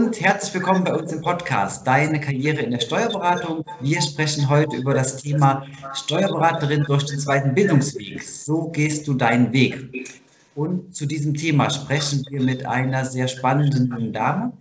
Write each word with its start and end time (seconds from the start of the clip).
Und 0.00 0.18
herzlich 0.18 0.54
willkommen 0.54 0.82
bei 0.82 0.94
uns 0.94 1.12
im 1.12 1.20
Podcast 1.20 1.86
Deine 1.86 2.18
Karriere 2.18 2.62
in 2.62 2.70
der 2.70 2.80
Steuerberatung. 2.80 3.66
Wir 3.82 4.00
sprechen 4.00 4.48
heute 4.48 4.78
über 4.78 4.94
das 4.94 5.18
Thema 5.18 5.66
Steuerberaterin 5.92 6.84
durch 6.84 7.04
den 7.04 7.18
zweiten 7.18 7.52
Bildungsweg. 7.52 8.22
So 8.22 8.68
gehst 8.68 9.06
du 9.06 9.12
deinen 9.12 9.52
Weg. 9.52 10.10
Und 10.54 10.96
zu 10.96 11.04
diesem 11.04 11.34
Thema 11.34 11.68
sprechen 11.68 12.24
wir 12.30 12.40
mit 12.40 12.64
einer 12.64 13.04
sehr 13.04 13.28
spannenden 13.28 14.10
Dame, 14.14 14.52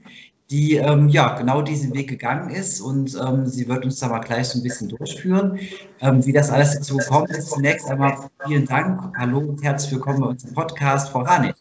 die 0.51 0.75
ähm, 0.75 1.07
ja 1.07 1.37
genau 1.37 1.61
diesen 1.61 1.95
Weg 1.95 2.09
gegangen 2.09 2.49
ist 2.49 2.81
und 2.81 3.17
ähm, 3.25 3.45
sie 3.45 3.65
wird 3.65 3.85
uns 3.85 3.97
da 3.99 4.09
mal 4.09 4.19
gleich 4.19 4.53
ein 4.53 4.61
bisschen 4.61 4.89
durchführen, 4.89 5.57
ähm, 6.01 6.25
wie 6.25 6.33
das 6.33 6.49
alles 6.49 6.73
dazu 6.73 6.97
gekommen 6.97 7.27
ist. 7.29 7.51
Zunächst 7.51 7.89
einmal 7.89 8.29
vielen 8.45 8.65
Dank, 8.65 9.17
hallo 9.17 9.39
und 9.39 9.63
herzlich 9.63 9.93
willkommen 9.93 10.19
bei 10.19 10.27
uns 10.27 10.43
im 10.43 10.53
Podcast, 10.53 11.09
Frau 11.11 11.25
Harnig. 11.25 11.55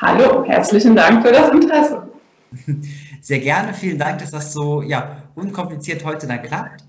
Hallo, 0.00 0.44
herzlichen 0.44 0.96
Dank 0.96 1.24
für 1.24 1.32
das 1.32 1.50
Interesse. 1.50 2.17
Sehr 3.20 3.40
gerne, 3.40 3.74
vielen 3.74 3.98
Dank, 3.98 4.18
dass 4.20 4.30
das 4.30 4.52
so 4.52 4.82
ja, 4.82 5.22
unkompliziert 5.34 6.04
heute 6.04 6.26
dann 6.26 6.42
klappt. 6.42 6.84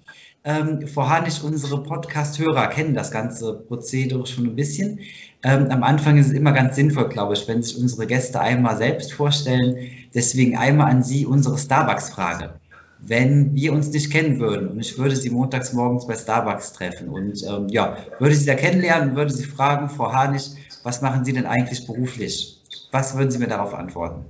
Ähm, 0.46 0.86
Harnisch, 0.96 1.44
unsere 1.44 1.84
Podcast-Hörer 1.84 2.68
kennen 2.68 2.94
das 2.94 3.12
ganze 3.12 3.54
Prozedere 3.54 4.26
schon 4.26 4.46
ein 4.46 4.56
bisschen. 4.56 5.00
Ähm, 5.44 5.68
am 5.70 5.84
Anfang 5.84 6.18
ist 6.18 6.28
es 6.28 6.34
immer 6.34 6.54
ganz 6.54 6.76
sinnvoll, 6.76 7.10
glaube 7.10 7.34
ich, 7.34 7.48
wenn 7.48 7.62
sich 7.62 7.78
unsere 7.78 8.08
Gäste 8.08 8.40
einmal 8.40 8.78
selbst 8.78 9.14
vorstellen. 9.14 9.76
Deswegen 10.14 10.58
einmal 10.58 10.92
an 10.92 11.04
Sie 11.04 11.26
unsere 11.26 11.58
Starbucks-Frage. 11.58 12.54
Wenn 13.00 13.54
wir 13.54 13.74
uns 13.74 13.92
nicht 13.92 14.12
kennen 14.12 14.40
würden 14.40 14.70
und 14.70 14.80
ich 14.80 14.98
würde 14.98 15.16
Sie 15.16 15.30
montags 15.30 15.74
morgens 15.74 16.08
bei 16.08 16.16
Starbucks 16.16 16.74
treffen 16.74 17.10
und 17.10 17.44
ähm, 17.44 17.68
ja, 17.70 17.98
würde 18.20 18.36
Sie 18.36 18.46
da 18.46 18.56
kennenlernen 18.56 19.16
würde 19.16 19.32
Sie 19.34 19.46
fragen, 19.46 19.90
Frau 19.90 20.12
Harnisch, 20.12 20.50
was 20.84 21.02
machen 21.02 21.24
Sie 21.24 21.34
denn 21.34 21.46
eigentlich 21.46 21.86
beruflich? 21.86 22.62
Was 22.92 23.16
würden 23.16 23.32
Sie 23.32 23.40
mir 23.40 23.48
darauf 23.48 23.74
antworten? 23.74 24.26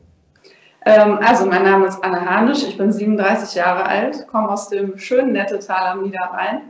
Ähm, 0.86 1.20
also, 1.22 1.46
mein 1.46 1.64
Name 1.64 1.88
ist 1.88 2.04
Anne 2.04 2.24
Hanisch, 2.24 2.64
ich 2.64 2.78
bin 2.78 2.92
37 2.92 3.56
Jahre 3.56 3.86
alt, 3.86 4.28
komme 4.28 4.50
aus 4.50 4.70
dem 4.70 4.98
schönen 4.98 5.34
Nettetal 5.34 5.88
am 5.88 6.04
Niederrhein. 6.04 6.62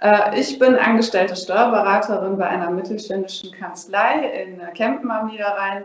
Äh, 0.00 0.38
ich 0.38 0.58
bin 0.58 0.76
angestellte 0.76 1.34
Steuerberaterin 1.34 2.36
bei 2.38 2.46
einer 2.46 2.70
mittelständischen 2.70 3.50
Kanzlei 3.52 4.44
in 4.44 4.60
Kempen 4.74 5.10
am 5.10 5.26
Niederrhein. 5.28 5.84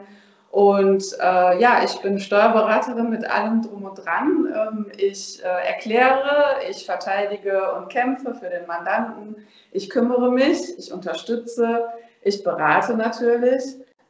Und 0.52 1.04
äh, 1.22 1.62
ja, 1.62 1.82
ich 1.84 1.98
bin 2.02 2.20
Steuerberaterin 2.20 3.10
mit 3.10 3.26
allem 3.30 3.62
drum 3.62 3.84
und 3.86 3.96
dran. 3.96 4.54
Ähm, 4.54 4.92
ich 4.98 5.42
äh, 5.42 5.68
erkläre, 5.68 6.58
ich 6.70 6.86
verteidige 6.86 7.74
und 7.74 7.88
kämpfe 7.88 8.36
für 8.36 8.50
den 8.50 8.68
Mandanten. 8.68 9.48
Ich 9.72 9.90
kümmere 9.90 10.30
mich, 10.30 10.78
ich 10.78 10.92
unterstütze, 10.92 11.86
ich 12.22 12.44
berate 12.44 12.96
natürlich. 12.96 13.64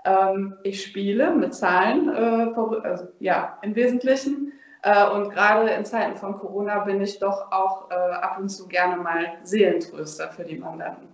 Ähm, 0.06 0.56
ich 0.64 0.84
spiele 0.84 1.34
mit 1.36 1.54
Zahlen, 1.54 2.10
äh, 2.10 2.88
also, 2.88 3.08
ja, 3.20 3.58
im 3.62 3.76
Wesentlichen. 3.76 4.54
Äh, 4.84 5.08
und 5.10 5.30
gerade 5.30 5.70
in 5.70 5.86
Zeiten 5.86 6.18
von 6.18 6.40
Corona 6.40 6.80
bin 6.80 7.02
ich 7.02 7.20
doch 7.20 7.52
auch 7.52 7.92
äh, 7.92 7.94
ab 7.94 8.38
und 8.40 8.50
zu 8.50 8.68
gerne 8.68 8.98
mal 9.02 9.34
Seelentröster 9.44 10.30
für 10.32 10.44
die 10.44 10.58
Mandanten. 10.58 11.08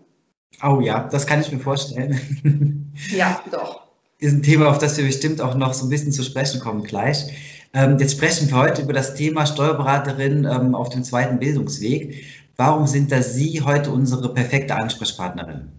Oh 0.63 0.79
ja, 0.79 1.07
das 1.11 1.27
kann 1.27 1.41
ich 1.41 1.51
mir 1.51 1.59
vorstellen. 1.59 2.91
ja, 3.11 3.39
doch. 3.51 3.87
Ist 4.19 4.33
ein 4.33 4.41
Thema, 4.41 4.69
auf 4.69 4.79
das 4.79 4.97
wir 4.97 5.05
bestimmt 5.05 5.41
auch 5.41 5.53
noch 5.53 5.73
so 5.73 5.85
ein 5.85 5.89
bisschen 5.89 6.11
zu 6.11 6.23
sprechen 6.23 6.59
kommen 6.59 6.83
gleich. 6.83 7.31
Ähm, 7.73 7.99
jetzt 7.99 8.13
sprechen 8.13 8.49
wir 8.49 8.57
heute 8.57 8.81
über 8.81 8.93
das 8.93 9.13
Thema 9.13 9.45
Steuerberaterin 9.45 10.45
ähm, 10.45 10.73
auf 10.73 10.89
dem 10.89 11.03
zweiten 11.03 11.37
Bildungsweg. 11.37 12.23
Warum 12.55 12.87
sind 12.87 13.11
da 13.11 13.21
Sie 13.21 13.61
heute 13.61 13.91
unsere 13.91 14.33
perfekte 14.33 14.75
Ansprechpartnerin? 14.75 15.69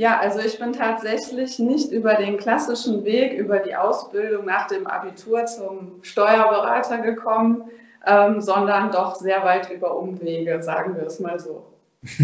Ja, 0.00 0.18
also 0.18 0.38
ich 0.38 0.58
bin 0.58 0.72
tatsächlich 0.72 1.58
nicht 1.58 1.92
über 1.92 2.14
den 2.14 2.38
klassischen 2.38 3.04
Weg, 3.04 3.34
über 3.34 3.58
die 3.58 3.76
Ausbildung 3.76 4.46
nach 4.46 4.66
dem 4.66 4.86
Abitur 4.86 5.44
zum 5.44 5.98
Steuerberater 6.00 7.02
gekommen, 7.02 7.64
ähm, 8.06 8.40
sondern 8.40 8.90
doch 8.92 9.16
sehr 9.16 9.44
weit 9.44 9.70
über 9.70 9.94
Umwege, 9.94 10.62
sagen 10.62 10.96
wir 10.96 11.02
es 11.06 11.20
mal 11.20 11.38
so. 11.38 11.66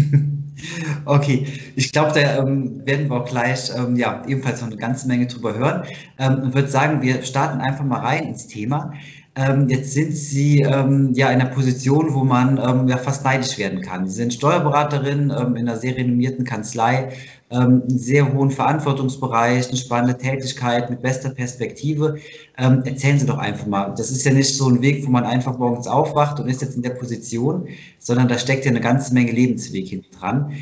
Okay, 1.05 1.45
ich 1.75 1.91
glaube, 1.91 2.19
da 2.19 2.39
ähm, 2.39 2.83
werden 2.83 3.11
wir 3.11 3.17
auch 3.17 3.29
gleich 3.29 3.69
ähm, 3.77 3.95
ja, 3.95 4.23
ebenfalls 4.25 4.59
noch 4.59 4.69
eine 4.69 4.77
ganze 4.77 5.07
Menge 5.07 5.27
drüber 5.27 5.53
hören 5.55 5.83
ähm, 6.17 6.51
würde 6.51 6.67
sagen, 6.67 7.03
wir 7.03 7.21
starten 7.21 7.61
einfach 7.61 7.83
mal 7.83 7.99
rein 7.99 8.23
ins 8.29 8.47
Thema. 8.47 8.91
Ähm, 9.35 9.69
jetzt 9.69 9.93
sind 9.93 10.13
Sie 10.13 10.61
ähm, 10.61 11.13
ja 11.13 11.29
in 11.29 11.39
einer 11.39 11.51
Position, 11.51 12.15
wo 12.15 12.23
man 12.23 12.57
ähm, 12.57 12.87
ja 12.87 12.97
fast 12.97 13.23
neidisch 13.23 13.59
werden 13.59 13.83
kann. 13.83 14.07
Sie 14.07 14.15
sind 14.15 14.33
Steuerberaterin 14.33 15.29
in 15.29 15.57
einer 15.57 15.77
sehr 15.77 15.95
renommierten 15.95 16.43
Kanzlei, 16.43 17.09
ähm, 17.49 17.83
einen 17.87 17.97
sehr 17.97 18.33
hohen 18.33 18.51
Verantwortungsbereich, 18.51 19.69
eine 19.69 19.77
spannende 19.77 20.17
Tätigkeit 20.17 20.89
mit 20.89 21.01
bester 21.01 21.29
Perspektive. 21.29 22.17
Ähm, 22.57 22.83
erzählen 22.85 23.19
Sie 23.19 23.25
doch 23.25 23.37
einfach 23.37 23.67
mal. 23.67 23.93
Das 23.95 24.11
ist 24.11 24.25
ja 24.25 24.33
nicht 24.33 24.55
so 24.55 24.67
ein 24.69 24.81
Weg, 24.81 25.05
wo 25.05 25.11
man 25.11 25.23
einfach 25.23 25.57
morgens 25.57 25.87
aufwacht 25.87 26.39
und 26.39 26.47
ist 26.47 26.61
jetzt 26.61 26.75
in 26.75 26.81
der 26.81 26.91
Position, 26.91 27.67
sondern 27.99 28.27
da 28.27 28.37
steckt 28.37 28.65
ja 28.65 28.71
eine 28.71 28.81
ganze 28.81 29.13
Menge 29.13 29.31
Lebensweg 29.31 29.87
hinten 29.87 30.15
dran. 30.17 30.53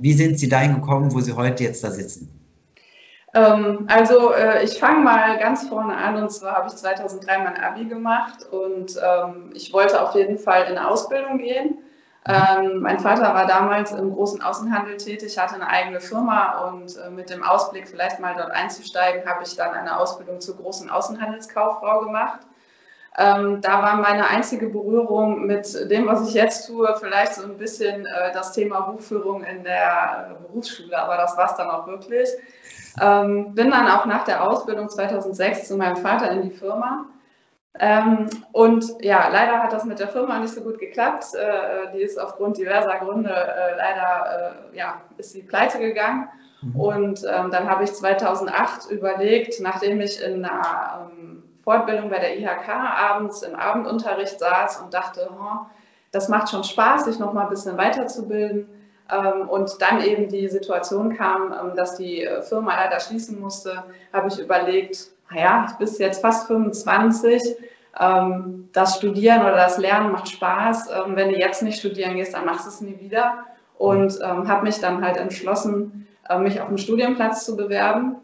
wie 0.00 0.12
sind 0.12 0.38
Sie 0.38 0.48
dahin 0.48 0.74
gekommen, 0.74 1.12
wo 1.12 1.20
Sie 1.20 1.32
heute 1.32 1.64
jetzt 1.64 1.82
da 1.82 1.90
sitzen? 1.90 2.28
Ähm, 3.34 3.86
also 3.88 4.32
äh, 4.32 4.64
ich 4.64 4.78
fange 4.78 5.02
mal 5.02 5.38
ganz 5.38 5.66
vorne 5.68 5.96
an 5.96 6.16
und 6.16 6.30
zwar 6.30 6.54
habe 6.54 6.68
ich 6.68 6.74
2003 6.74 7.38
mein 7.38 7.56
Abi 7.56 7.86
gemacht 7.86 8.46
und 8.50 8.96
ähm, 8.96 9.50
ich 9.54 9.72
wollte 9.72 10.00
auf 10.02 10.14
jeden 10.14 10.38
Fall 10.38 10.70
in 10.70 10.76
Ausbildung 10.76 11.38
gehen. 11.38 11.78
Ähm, 12.28 12.80
mein 12.80 13.00
Vater 13.00 13.34
war 13.34 13.46
damals 13.46 13.90
im 13.90 14.14
großen 14.14 14.42
Außenhandel 14.42 14.96
tätig, 14.96 15.36
hatte 15.38 15.56
eine 15.56 15.66
eigene 15.66 16.00
Firma 16.00 16.68
und 16.68 16.96
äh, 16.96 17.10
mit 17.10 17.30
dem 17.30 17.42
Ausblick, 17.42 17.88
vielleicht 17.88 18.20
mal 18.20 18.34
dort 18.36 18.52
einzusteigen, 18.52 19.28
habe 19.28 19.42
ich 19.42 19.56
dann 19.56 19.72
eine 19.72 19.98
Ausbildung 19.98 20.40
zur 20.40 20.56
großen 20.56 20.88
Außenhandelskauffrau 20.88 22.00
gemacht. 22.00 22.40
Ähm, 23.18 23.60
da 23.60 23.82
war 23.82 23.96
meine 23.96 24.28
einzige 24.28 24.68
Berührung 24.68 25.46
mit 25.46 25.90
dem, 25.90 26.06
was 26.06 26.28
ich 26.28 26.34
jetzt 26.34 26.66
tue, 26.66 26.94
vielleicht 26.98 27.34
so 27.34 27.42
ein 27.42 27.58
bisschen 27.58 28.06
äh, 28.06 28.32
das 28.32 28.52
Thema 28.52 28.80
Buchführung 28.82 29.42
in 29.42 29.64
der 29.64 30.30
äh, 30.30 30.42
Berufsschule, 30.42 30.96
aber 30.96 31.16
das 31.16 31.36
war 31.36 31.50
es 31.50 31.56
dann 31.56 31.70
auch 31.70 31.86
wirklich. 31.88 32.28
Ähm, 33.00 33.54
bin 33.54 33.70
dann 33.70 33.88
auch 33.88 34.06
nach 34.06 34.24
der 34.24 34.48
Ausbildung 34.48 34.88
2006 34.88 35.68
zu 35.68 35.76
meinem 35.76 35.96
Vater 35.96 36.30
in 36.30 36.42
die 36.42 36.50
Firma. 36.50 37.04
Ähm, 37.78 38.28
und 38.52 38.84
ja, 39.00 39.28
leider 39.28 39.62
hat 39.62 39.72
das 39.72 39.84
mit 39.84 39.98
der 39.98 40.08
Firma 40.08 40.38
nicht 40.38 40.52
so 40.52 40.60
gut 40.60 40.78
geklappt. 40.78 41.34
Äh, 41.34 41.92
die 41.94 42.02
ist 42.02 42.18
aufgrund 42.18 42.58
diverser 42.58 42.98
Gründe 42.98 43.30
äh, 43.30 43.76
leider, 43.76 44.56
äh, 44.72 44.76
ja, 44.76 45.00
ist 45.16 45.32
sie 45.32 45.42
pleite 45.42 45.78
gegangen. 45.78 46.28
Mhm. 46.60 46.80
Und 46.80 47.24
ähm, 47.24 47.50
dann 47.50 47.68
habe 47.68 47.84
ich 47.84 47.92
2008 47.92 48.90
überlegt, 48.90 49.60
nachdem 49.60 50.00
ich 50.00 50.22
in 50.22 50.44
einer 50.44 51.10
ähm, 51.10 51.42
Fortbildung 51.64 52.10
bei 52.10 52.18
der 52.18 52.38
IHK 52.38 52.68
abends 52.68 53.42
im 53.42 53.54
Abendunterricht 53.54 54.38
saß 54.38 54.82
und 54.82 54.92
dachte, 54.92 55.30
oh, 55.32 55.66
das 56.10 56.28
macht 56.28 56.50
schon 56.50 56.64
Spaß, 56.64 57.06
sich 57.06 57.18
noch 57.18 57.32
mal 57.32 57.44
ein 57.44 57.50
bisschen 57.50 57.78
weiterzubilden 57.78 58.68
ähm, 59.10 59.48
und 59.48 59.80
dann 59.80 60.02
eben 60.02 60.28
die 60.28 60.48
Situation 60.48 61.16
kam, 61.16 61.52
ähm, 61.52 61.76
dass 61.76 61.96
die 61.96 62.24
äh, 62.24 62.42
Firma 62.42 62.76
leider 62.76 63.00
schließen 63.00 63.40
musste, 63.40 63.84
habe 64.12 64.28
ich 64.28 64.38
überlegt, 64.38 65.10
naja, 65.32 65.66
du 65.70 65.78
bist 65.78 65.98
jetzt 66.00 66.20
fast 66.20 66.46
25, 66.46 67.56
ähm, 68.00 68.68
das 68.72 68.96
Studieren 68.96 69.42
oder 69.42 69.56
das 69.56 69.78
Lernen 69.78 70.12
macht 70.12 70.28
Spaß. 70.28 70.88
Wenn 71.08 71.30
du 71.30 71.38
jetzt 71.38 71.62
nicht 71.62 71.78
studieren 71.78 72.16
gehst, 72.16 72.34
dann 72.34 72.46
machst 72.46 72.64
du 72.64 72.70
es 72.70 72.80
nie 72.80 72.98
wieder. 72.98 73.44
Und 73.78 74.20
habe 74.22 74.62
mich 74.62 74.80
dann 74.80 75.04
halt 75.04 75.16
entschlossen, 75.16 76.06
äh, 76.28 76.38
mich 76.38 76.60
auf 76.60 76.68
einen 76.68 76.78
Studienplatz 76.78 77.44
zu 77.44 77.56
bewerben. 77.56 78.16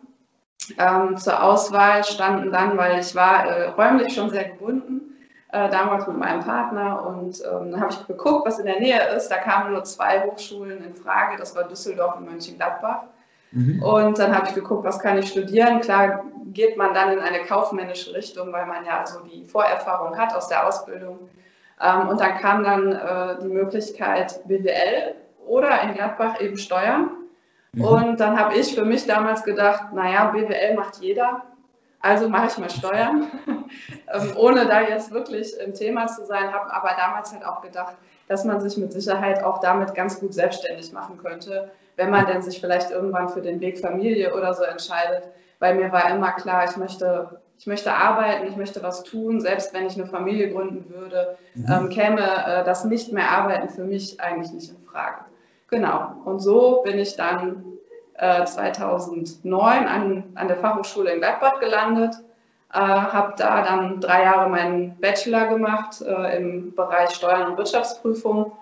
zur 1.17 1.43
Auswahl 1.43 2.05
standen 2.05 2.51
dann, 2.53 2.77
weil 2.77 3.01
ich 3.01 3.15
war 3.15 3.47
äh, 3.47 3.69
räumlich 3.69 4.13
schon 4.15 4.29
sehr 4.29 4.51
gebunden, 4.51 5.17
äh, 5.51 5.71
damals 5.71 6.07
mit 6.07 6.19
meinem 6.19 6.41
Partner 6.41 7.07
und 7.07 7.41
ähm, 7.43 7.71
dann 7.71 7.81
habe 7.81 7.93
ich 7.93 8.07
geguckt, 8.07 8.47
was 8.47 8.59
in 8.59 8.67
der 8.67 8.79
Nähe 8.81 9.01
ist. 9.17 9.29
Da 9.29 9.39
kamen 9.39 9.73
nur 9.73 9.85
zwei 9.85 10.23
Hochschulen 10.25 10.85
in 10.85 10.95
Frage, 10.95 11.39
das 11.39 11.57
war 11.57 11.65
Düsseldorf 11.65 12.17
und 12.17 12.27
Mönchengladbach. 12.27 13.05
Mhm. 13.53 13.83
Und 13.83 14.19
dann 14.19 14.35
habe 14.35 14.49
ich 14.49 14.55
geguckt, 14.55 14.85
was 14.85 14.99
kann 14.99 15.19
ich 15.19 15.29
studieren. 15.29 15.81
Klar 15.81 16.25
geht 16.53 16.77
man 16.77 16.95
dann 16.95 17.13
in 17.13 17.21
eine 17.21 17.41
kaufmännische 17.45 18.15
Richtung, 18.15 18.53
weil 18.53 18.67
man 18.67 18.85
ja 18.85 19.07
so 19.07 19.21
die 19.21 19.45
Vorerfahrung 19.45 20.17
hat 20.17 20.35
aus 20.35 20.49
der 20.49 20.67
Ausbildung. 20.67 21.29
Ähm, 21.81 22.09
und 22.09 22.21
dann 22.21 22.39
kam 22.39 22.65
dann 22.65 22.93
äh, 22.93 23.41
die 23.43 23.49
Möglichkeit 23.49 24.41
BWL 24.47 25.15
oder 25.47 25.83
in 25.83 25.95
Gladbach 25.95 26.41
eben 26.41 26.59
Steuern. 26.59 27.11
Mhm. 27.73 27.85
Und 27.85 28.21
dann 28.21 28.39
habe 28.39 28.55
ich 28.55 28.75
für 28.75 28.85
mich 28.85 29.07
damals 29.07 29.45
gedacht, 29.45 29.93
naja, 29.93 30.27
BWL 30.27 30.75
macht 30.75 30.99
jeder 30.99 31.43
also 32.01 32.29
mache 32.29 32.47
ich 32.47 32.59
mal 32.59 32.71
Steuern, 32.71 33.27
ähm, 33.47 34.33
ohne 34.37 34.67
da 34.67 34.83
jetzt 34.83 35.11
wirklich 35.11 35.59
im 35.59 35.75
Thema 35.75 36.07
zu 36.07 36.25
sein, 36.25 36.53
habe 36.53 36.73
aber 36.73 36.91
damals 36.97 37.33
halt 37.33 37.45
auch 37.45 37.61
gedacht, 37.61 37.97
dass 38.29 38.45
man 38.45 38.61
sich 38.61 38.77
mit 38.77 38.93
Sicherheit 38.93 39.43
auch 39.43 39.59
damit 39.61 39.95
ganz 39.95 40.21
gut 40.21 40.35
selbstständig 40.35 40.93
machen 40.93 41.19
könnte, 41.19 41.71
wenn 41.99 42.11
man 42.11 42.27
denn 42.27 42.41
sich 42.41 42.61
vielleicht 42.61 42.91
irgendwann 42.91 43.29
für 43.29 43.43
den 43.43 43.61
Weg 43.61 43.81
Familie 43.81 44.33
oder 44.35 44.55
so 44.55 44.63
entscheidet. 44.63 45.25
Weil 45.59 45.75
mir 45.75 45.91
war 45.91 46.09
immer 46.11 46.33
klar, 46.33 46.65
ich 46.65 46.77
möchte, 46.77 47.41
ich 47.59 47.67
möchte 47.67 47.93
arbeiten, 47.93 48.47
ich 48.47 48.57
möchte 48.57 48.83
was 48.85 49.03
tun, 49.03 49.41
selbst 49.41 49.75
wenn 49.75 49.87
ich 49.87 49.97
eine 49.97 50.07
Familie 50.07 50.53
gründen 50.53 50.89
würde, 50.89 51.37
mhm. 51.55 51.67
ähm, 51.69 51.89
käme 51.89 52.21
äh, 52.23 52.65
das 52.65 52.85
nicht 52.85 53.13
mehr 53.13 53.29
arbeiten 53.29 53.69
für 53.69 53.83
mich 53.83 54.21
eigentlich 54.21 54.53
nicht 54.53 54.71
in 54.71 54.81
Frage. 54.87 55.23
Genau. 55.67 56.13
Und 56.25 56.39
so 56.39 56.83
bin 56.85 56.99
ich 56.99 57.17
dann 57.17 57.65
2009 58.19 59.83
äh, 59.83 59.87
an, 59.87 60.25
an 60.35 60.49
der 60.49 60.57
Fachhochschule 60.57 61.13
in 61.13 61.19
Gladbach 61.19 61.61
gelandet, 61.61 62.15
äh, 62.73 62.79
habe 62.79 63.35
da 63.37 63.63
dann 63.63 64.01
drei 64.01 64.23
Jahre 64.23 64.49
meinen 64.49 64.97
Bachelor 65.01 65.47
gemacht 65.47 66.01
äh, 66.03 66.37
im 66.37 66.75
Bereich 66.75 67.11
Steuern 67.11 67.51
und 67.51 67.59
Wirtschaftsprüfung. 67.59 68.53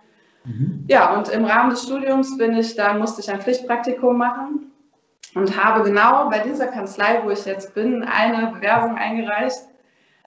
Mhm. 0.47 0.85
Ja, 0.89 1.15
und 1.15 1.29
im 1.29 1.45
Rahmen 1.45 1.71
des 1.71 1.83
Studiums 1.83 2.39
bin 2.39 2.55
ich, 2.57 2.77
da 2.77 2.95
musste 2.95 3.21
ich 3.21 3.31
ein 3.31 3.41
Pflichtpraktikum 3.41 4.17
machen 4.17 4.71
und 5.35 5.63
habe 5.63 5.83
genau 5.83 6.31
bei 6.31 6.39
dieser 6.39 6.69
Kanzlei, 6.69 7.21
wo 7.25 7.31
ich 7.31 7.45
jetzt 7.45 7.75
bin, 7.75 8.05
eine 8.05 8.53
Bewerbung 8.53 8.97
eingereicht. 8.97 9.63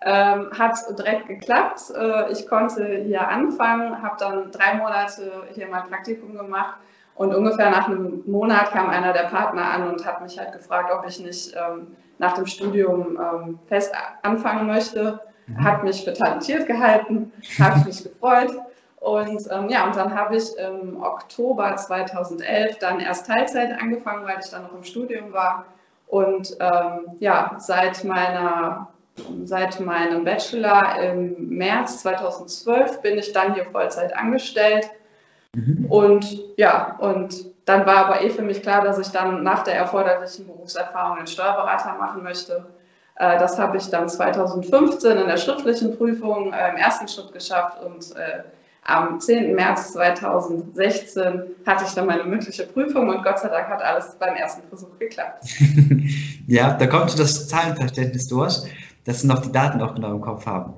Ähm, 0.01 0.49
hat 0.57 0.77
direkt 0.97 1.27
geklappt. 1.27 1.91
Äh, 1.93 2.31
ich 2.31 2.47
konnte 2.47 3.03
hier 3.05 3.27
anfangen, 3.27 4.01
habe 4.01 4.15
dann 4.17 4.51
drei 4.51 4.75
Monate 4.75 5.43
hier 5.53 5.67
mein 5.67 5.89
Praktikum 5.89 6.37
gemacht 6.37 6.75
und 7.15 7.35
ungefähr 7.35 7.69
nach 7.69 7.89
einem 7.89 8.23
Monat 8.25 8.71
kam 8.71 8.89
einer 8.89 9.11
der 9.11 9.23
Partner 9.23 9.65
an 9.73 9.89
und 9.89 10.05
hat 10.05 10.21
mich 10.21 10.39
halt 10.39 10.53
gefragt, 10.53 10.89
ob 10.93 11.05
ich 11.05 11.19
nicht 11.19 11.53
ähm, 11.53 11.87
nach 12.17 12.33
dem 12.33 12.45
Studium 12.45 13.19
ähm, 13.21 13.59
fest 13.67 13.93
anfangen 14.21 14.67
möchte. 14.67 15.19
Mhm. 15.47 15.63
Hat 15.63 15.83
mich 15.83 16.01
für 16.01 16.13
talentiert 16.13 16.65
gehalten, 16.65 17.33
habe 17.59 17.79
ich 17.79 17.85
mich 17.87 18.03
gefreut. 18.03 18.51
Und 18.99 19.47
ähm, 19.49 19.69
ja, 19.69 19.85
und 19.85 19.95
dann 19.95 20.13
habe 20.13 20.35
ich 20.35 20.57
im 20.57 21.01
Oktober 21.01 21.75
2011 21.75 22.79
dann 22.79 22.99
erst 22.99 23.27
Teilzeit 23.27 23.71
angefangen, 23.81 24.25
weil 24.25 24.39
ich 24.43 24.49
dann 24.49 24.63
noch 24.63 24.75
im 24.75 24.83
Studium 24.83 25.31
war. 25.31 25.65
Und 26.07 26.57
ähm, 26.59 27.15
ja, 27.19 27.55
seit 27.59 28.03
meiner 28.03 28.87
seit 29.43 29.81
meinem 29.81 30.23
Bachelor 30.23 30.97
im 31.01 31.49
März 31.49 32.01
2012 32.03 33.01
bin 33.01 33.17
ich 33.17 33.33
dann 33.33 33.53
hier 33.53 33.65
Vollzeit 33.65 34.15
angestellt 34.15 34.89
Mhm. 35.53 35.85
Und 35.89 36.57
ja, 36.57 36.97
und 36.99 37.45
dann 37.65 37.85
war 37.85 38.05
aber 38.05 38.21
eh 38.21 38.29
für 38.29 38.41
mich 38.41 38.61
klar, 38.61 38.83
dass 38.83 38.97
ich 38.99 39.09
dann 39.09 39.43
nach 39.43 39.63
der 39.63 39.75
erforderlichen 39.75 40.47
Berufserfahrung 40.47 41.17
einen 41.17 41.27
Steuerberater 41.27 41.95
machen 41.95 42.23
möchte. 42.23 42.65
Äh, 43.15 43.37
das 43.39 43.57
habe 43.59 43.77
ich 43.77 43.89
dann 43.89 44.09
2015 44.09 45.17
in 45.17 45.27
der 45.27 45.37
schriftlichen 45.37 45.97
Prüfung 45.97 46.53
äh, 46.53 46.69
im 46.69 46.77
ersten 46.77 47.07
Schritt 47.07 47.31
geschafft 47.33 47.81
und 47.83 48.15
äh, 48.15 48.43
am 48.89 49.19
10. 49.19 49.53
März 49.55 49.93
2016 49.93 51.43
hatte 51.65 51.85
ich 51.85 51.93
dann 51.93 52.07
meine 52.07 52.23
mündliche 52.23 52.63
Prüfung 52.63 53.09
und 53.09 53.23
Gott 53.23 53.39
sei 53.39 53.49
Dank 53.49 53.67
hat 53.67 53.81
alles 53.81 54.15
beim 54.19 54.35
ersten 54.35 54.67
Versuch 54.67 54.97
geklappt. 54.97 55.45
ja, 56.47 56.73
da 56.73 56.87
kommt 56.87 57.11
schon 57.11 57.19
das 57.19 57.47
Zahlenverständnis 57.47 58.27
durch, 58.27 58.63
dass 59.05 59.21
Sie 59.21 59.27
noch 59.27 59.41
die 59.41 59.51
Daten 59.51 59.81
auch 59.81 59.95
genau 59.95 60.11
im 60.11 60.21
Kopf 60.21 60.45
haben. 60.45 60.73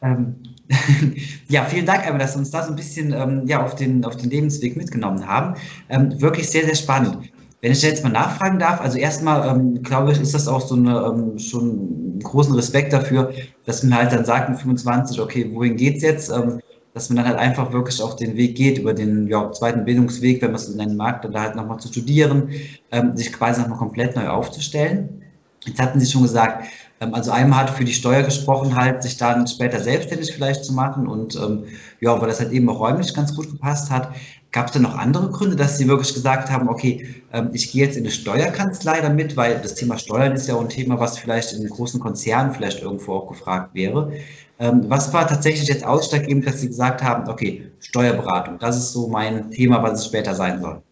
Ähm, 0.00 0.36
ja, 1.48 1.64
vielen 1.64 1.86
Dank, 1.86 2.06
einmal, 2.06 2.20
dass 2.20 2.32
Sie 2.32 2.38
uns 2.38 2.50
da 2.50 2.62
so 2.62 2.70
ein 2.70 2.76
bisschen 2.76 3.12
ähm, 3.12 3.46
ja, 3.46 3.62
auf, 3.62 3.74
den, 3.74 4.04
auf 4.04 4.16
den 4.16 4.30
Lebensweg 4.30 4.76
mitgenommen 4.76 5.26
haben. 5.26 5.54
Ähm, 5.90 6.20
wirklich 6.20 6.48
sehr, 6.48 6.64
sehr 6.64 6.74
spannend. 6.74 7.18
Wenn 7.60 7.72
ich 7.72 7.82
jetzt 7.82 8.02
mal 8.02 8.10
nachfragen 8.10 8.58
darf, 8.58 8.80
also 8.80 8.98
erstmal 8.98 9.46
ähm, 9.48 9.82
glaube 9.82 10.12
ich, 10.12 10.20
ist 10.20 10.34
das 10.34 10.48
auch 10.48 10.60
so 10.60 10.74
eine, 10.74 10.96
ähm, 10.96 11.38
schon 11.38 11.62
einen 11.62 12.20
großen 12.20 12.54
Respekt 12.54 12.92
dafür, 12.92 13.32
dass 13.66 13.82
man 13.84 13.96
halt 13.96 14.12
dann 14.12 14.24
sagt 14.24 14.48
mit 14.48 14.58
25, 14.58 15.20
okay, 15.20 15.48
wohin 15.52 15.76
geht's 15.76 16.02
jetzt? 16.02 16.30
Ähm, 16.30 16.60
dass 16.94 17.08
man 17.08 17.16
dann 17.16 17.26
halt 17.26 17.38
einfach 17.38 17.72
wirklich 17.72 18.02
auch 18.02 18.14
den 18.14 18.36
Weg 18.36 18.56
geht, 18.56 18.78
über 18.78 18.92
den 18.92 19.26
ja, 19.28 19.50
zweiten 19.52 19.84
Bildungsweg, 19.84 20.42
wenn 20.42 20.52
man 20.52 20.60
es 20.60 20.74
nennen 20.74 20.96
mag, 20.96 21.22
dann 21.22 21.32
da 21.32 21.40
halt 21.40 21.56
nochmal 21.56 21.78
zu 21.78 21.88
studieren, 21.88 22.50
ähm, 22.90 23.16
sich 23.16 23.32
quasi 23.32 23.60
nochmal 23.60 23.78
komplett 23.78 24.14
neu 24.14 24.28
aufzustellen. 24.28 25.22
Jetzt 25.64 25.80
hatten 25.80 26.00
Sie 26.00 26.10
schon 26.10 26.22
gesagt, 26.22 26.66
ähm, 27.00 27.14
also 27.14 27.30
einmal 27.30 27.60
hat 27.60 27.70
für 27.70 27.84
die 27.84 27.92
Steuer 27.92 28.22
gesprochen, 28.22 28.76
halt 28.76 29.02
sich 29.02 29.16
dann 29.16 29.46
später 29.46 29.80
selbstständig 29.80 30.32
vielleicht 30.32 30.64
zu 30.64 30.72
machen 30.72 31.06
und 31.06 31.34
ähm, 31.36 31.64
ja, 32.00 32.20
weil 32.20 32.28
das 32.28 32.40
halt 32.40 32.52
eben 32.52 32.68
auch 32.68 32.80
räumlich 32.80 33.14
ganz 33.14 33.34
gut 33.34 33.50
gepasst 33.50 33.90
hat. 33.90 34.14
Gab 34.52 34.66
es 34.66 34.72
denn 34.72 34.82
noch 34.82 34.98
andere 34.98 35.30
Gründe, 35.30 35.56
dass 35.56 35.78
Sie 35.78 35.88
wirklich 35.88 36.12
gesagt 36.12 36.50
haben, 36.50 36.68
okay, 36.68 37.22
ähm, 37.32 37.50
ich 37.54 37.72
gehe 37.72 37.86
jetzt 37.86 37.96
in 37.96 38.04
eine 38.04 38.12
Steuerkanzlei 38.12 39.00
damit, 39.00 39.34
weil 39.36 39.58
das 39.60 39.74
Thema 39.74 39.96
Steuern 39.96 40.32
ist 40.32 40.46
ja 40.46 40.54
auch 40.54 40.60
ein 40.60 40.68
Thema, 40.68 41.00
was 41.00 41.18
vielleicht 41.18 41.54
in 41.54 41.66
großen 41.66 41.98
Konzernen 41.98 42.52
vielleicht 42.52 42.82
irgendwo 42.82 43.14
auch 43.14 43.28
gefragt 43.28 43.70
wäre. 43.72 44.12
Ähm, 44.58 44.84
was 44.88 45.12
war 45.14 45.26
tatsächlich 45.26 45.68
jetzt 45.68 45.86
ausschlaggebend, 45.86 46.46
dass 46.46 46.60
Sie 46.60 46.68
gesagt 46.68 47.02
haben, 47.02 47.30
okay, 47.30 47.72
Steuerberatung, 47.80 48.58
das 48.58 48.76
ist 48.76 48.92
so 48.92 49.08
mein 49.08 49.50
Thema, 49.50 49.82
was 49.82 50.00
es 50.00 50.06
später 50.06 50.34
sein 50.34 50.60
soll? 50.60 50.82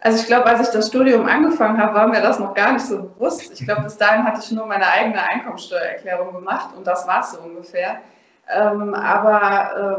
Also 0.00 0.20
ich 0.20 0.26
glaube, 0.26 0.46
als 0.46 0.60
ich 0.60 0.72
das 0.72 0.86
Studium 0.86 1.26
angefangen 1.26 1.78
habe, 1.78 1.94
war 1.94 2.06
mir 2.06 2.22
das 2.22 2.38
noch 2.38 2.54
gar 2.54 2.74
nicht 2.74 2.86
so 2.86 3.02
bewusst. 3.02 3.50
Ich 3.52 3.64
glaube, 3.64 3.82
bis 3.82 3.96
dahin 3.96 4.24
hatte 4.24 4.40
ich 4.40 4.52
nur 4.52 4.66
meine 4.66 4.86
eigene 4.86 5.20
Einkommensteuererklärung 5.20 6.32
gemacht 6.32 6.70
und 6.76 6.86
das 6.86 7.04
war 7.08 7.22
es 7.22 7.32
so 7.32 7.40
ungefähr. 7.40 7.96
Ähm, 8.48 8.94
aber 8.94 9.98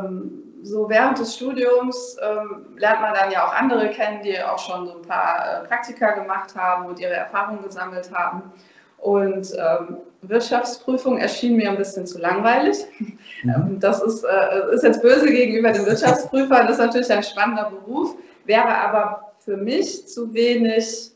so 0.64 0.90
während 0.90 1.20
des 1.20 1.36
Studiums 1.36 2.18
ähm, 2.22 2.66
lernt 2.78 3.02
man 3.02 3.14
dann 3.14 3.32
ja 3.32 3.46
auch 3.46 3.54
andere 3.54 3.90
kennen, 3.90 4.22
die 4.24 4.42
auch 4.42 4.60
schon 4.60 4.88
so 4.88 4.96
ein 4.96 5.02
paar 5.02 5.64
äh, 5.64 5.68
Praktika 5.68 6.12
gemacht 6.12 6.56
haben 6.56 6.86
und 6.88 7.00
ihre 7.00 7.14
Erfahrungen 7.14 7.64
gesammelt 7.64 8.12
haben. 8.12 8.44
Und 8.98 9.54
ähm, 9.54 9.98
Wirtschaftsprüfung 10.24 11.18
erschien 11.20 11.56
mir 11.56 11.70
ein 11.70 11.78
bisschen 11.78 12.06
zu 12.08 12.20
langweilig. 12.20 12.78
Mhm. 13.44 13.80
Das 13.80 14.02
ist, 14.02 14.24
äh, 14.24 14.74
ist 14.74 14.84
jetzt 14.84 15.02
böse 15.02 15.28
gegenüber 15.28 15.72
den 15.72 15.86
Wirtschaftsprüfern, 15.86 16.66
das 16.66 16.78
ist 16.78 16.86
natürlich 16.86 17.12
ein 17.12 17.22
spannender 17.22 17.70
Beruf, 17.70 18.16
wäre 18.46 18.68
aber 18.68 19.34
für 19.38 19.58
mich 19.58 20.08
zu 20.08 20.34
wenig 20.34 21.12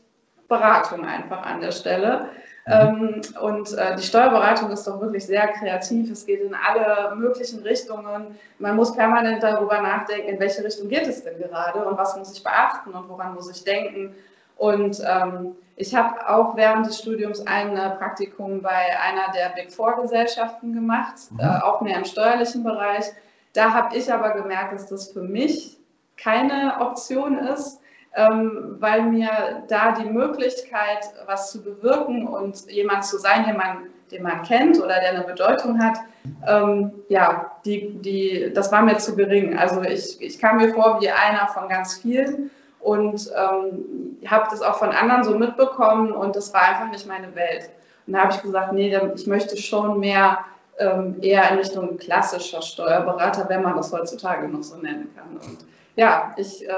Beratung 0.48 1.04
einfach 1.04 1.42
an 1.42 1.60
der 1.60 1.72
Stelle. 1.72 2.28
Mhm. 2.66 2.72
Ähm, 2.72 3.20
und 3.40 3.72
äh, 3.76 3.96
die 3.96 4.02
Steuerberatung 4.02 4.70
ist 4.70 4.86
doch 4.86 5.00
wirklich 5.00 5.26
sehr 5.26 5.48
kreativ. 5.48 6.10
Es 6.10 6.26
geht 6.26 6.40
in 6.42 6.54
alle 6.54 7.14
möglichen 7.16 7.62
Richtungen. 7.62 8.38
Man 8.58 8.76
muss 8.76 8.94
permanent 8.94 9.42
darüber 9.42 9.80
nachdenken, 9.80 10.28
in 10.28 10.40
welche 10.40 10.62
Richtung 10.62 10.88
geht 10.88 11.06
es 11.06 11.24
denn 11.24 11.38
gerade 11.38 11.84
und 11.84 11.98
was 11.98 12.16
muss 12.16 12.32
ich 12.32 12.42
beachten 12.42 12.90
und 12.90 13.08
woran 13.08 13.34
muss 13.34 13.50
ich 13.50 13.64
denken. 13.64 14.14
Und 14.56 15.02
ähm, 15.04 15.56
ich 15.76 15.94
habe 15.94 16.28
auch 16.28 16.54
während 16.54 16.86
des 16.86 16.98
Studiums 16.98 17.44
ein 17.46 17.74
Praktikum 17.98 18.62
bei 18.62 18.96
einer 19.00 19.32
der 19.34 19.48
Big 19.56 19.72
Four 19.72 20.00
Gesellschaften 20.00 20.72
gemacht, 20.72 21.14
mhm. 21.30 21.40
äh, 21.40 21.60
auch 21.62 21.80
mehr 21.80 21.96
im 21.96 22.04
steuerlichen 22.04 22.62
Bereich. 22.62 23.06
Da 23.54 23.72
habe 23.72 23.96
ich 23.96 24.12
aber 24.12 24.30
gemerkt, 24.30 24.72
dass 24.72 24.86
das 24.86 25.08
für 25.08 25.22
mich 25.22 25.78
keine 26.16 26.76
Option 26.80 27.38
ist 27.38 27.80
ähm, 28.14 28.76
weil 28.78 29.02
mir 29.02 29.64
da 29.68 29.92
die 29.92 30.08
Möglichkeit, 30.08 31.12
was 31.26 31.52
zu 31.52 31.62
bewirken 31.62 32.26
und 32.26 32.70
jemand 32.70 33.04
zu 33.04 33.18
sein, 33.18 33.44
den 33.44 33.56
man, 33.56 33.86
den 34.10 34.22
man 34.22 34.42
kennt 34.42 34.78
oder 34.78 35.00
der 35.00 35.10
eine 35.10 35.24
Bedeutung 35.24 35.82
hat, 35.82 35.98
ähm, 36.46 36.92
ja, 37.08 37.52
die, 37.64 37.94
die, 38.00 38.52
das 38.54 38.70
war 38.70 38.82
mir 38.82 38.98
zu 38.98 39.16
gering. 39.16 39.56
Also 39.56 39.82
ich, 39.82 40.20
ich 40.20 40.38
kam 40.38 40.58
mir 40.58 40.72
vor 40.74 41.00
wie 41.00 41.10
einer 41.10 41.48
von 41.48 41.68
ganz 41.68 41.94
vielen 41.94 42.50
und 42.80 43.30
ähm, 43.34 44.18
habe 44.26 44.46
das 44.50 44.60
auch 44.60 44.76
von 44.76 44.90
anderen 44.90 45.24
so 45.24 45.38
mitbekommen 45.38 46.12
und 46.12 46.36
das 46.36 46.52
war 46.52 46.62
einfach 46.62 46.90
nicht 46.90 47.06
meine 47.06 47.34
Welt. 47.34 47.70
Und 48.06 48.12
da 48.12 48.20
habe 48.20 48.32
ich 48.34 48.42
gesagt, 48.42 48.72
nee, 48.72 48.94
ich 49.14 49.26
möchte 49.26 49.56
schon 49.56 50.00
mehr 50.00 50.38
ähm, 50.78 51.16
eher 51.22 51.50
in 51.50 51.58
Richtung 51.58 51.96
klassischer 51.96 52.60
Steuerberater, 52.60 53.48
wenn 53.48 53.62
man 53.62 53.76
das 53.76 53.92
heutzutage 53.92 54.48
noch 54.48 54.62
so 54.62 54.76
nennen 54.76 55.10
kann. 55.14 55.36
Und 55.36 55.58
ja, 55.96 56.34
ich 56.36 56.66
äh, 56.68 56.72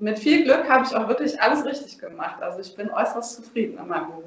mit 0.00 0.18
viel 0.18 0.44
Glück 0.44 0.68
habe 0.68 0.84
ich 0.84 0.94
auch 0.94 1.08
wirklich 1.08 1.40
alles 1.40 1.64
richtig 1.64 1.98
gemacht. 1.98 2.42
Also 2.42 2.60
ich 2.60 2.74
bin 2.74 2.90
äußerst 2.90 3.36
zufrieden 3.36 3.78
in 3.78 3.88
meinem 3.88 4.08
Beruf. 4.08 4.24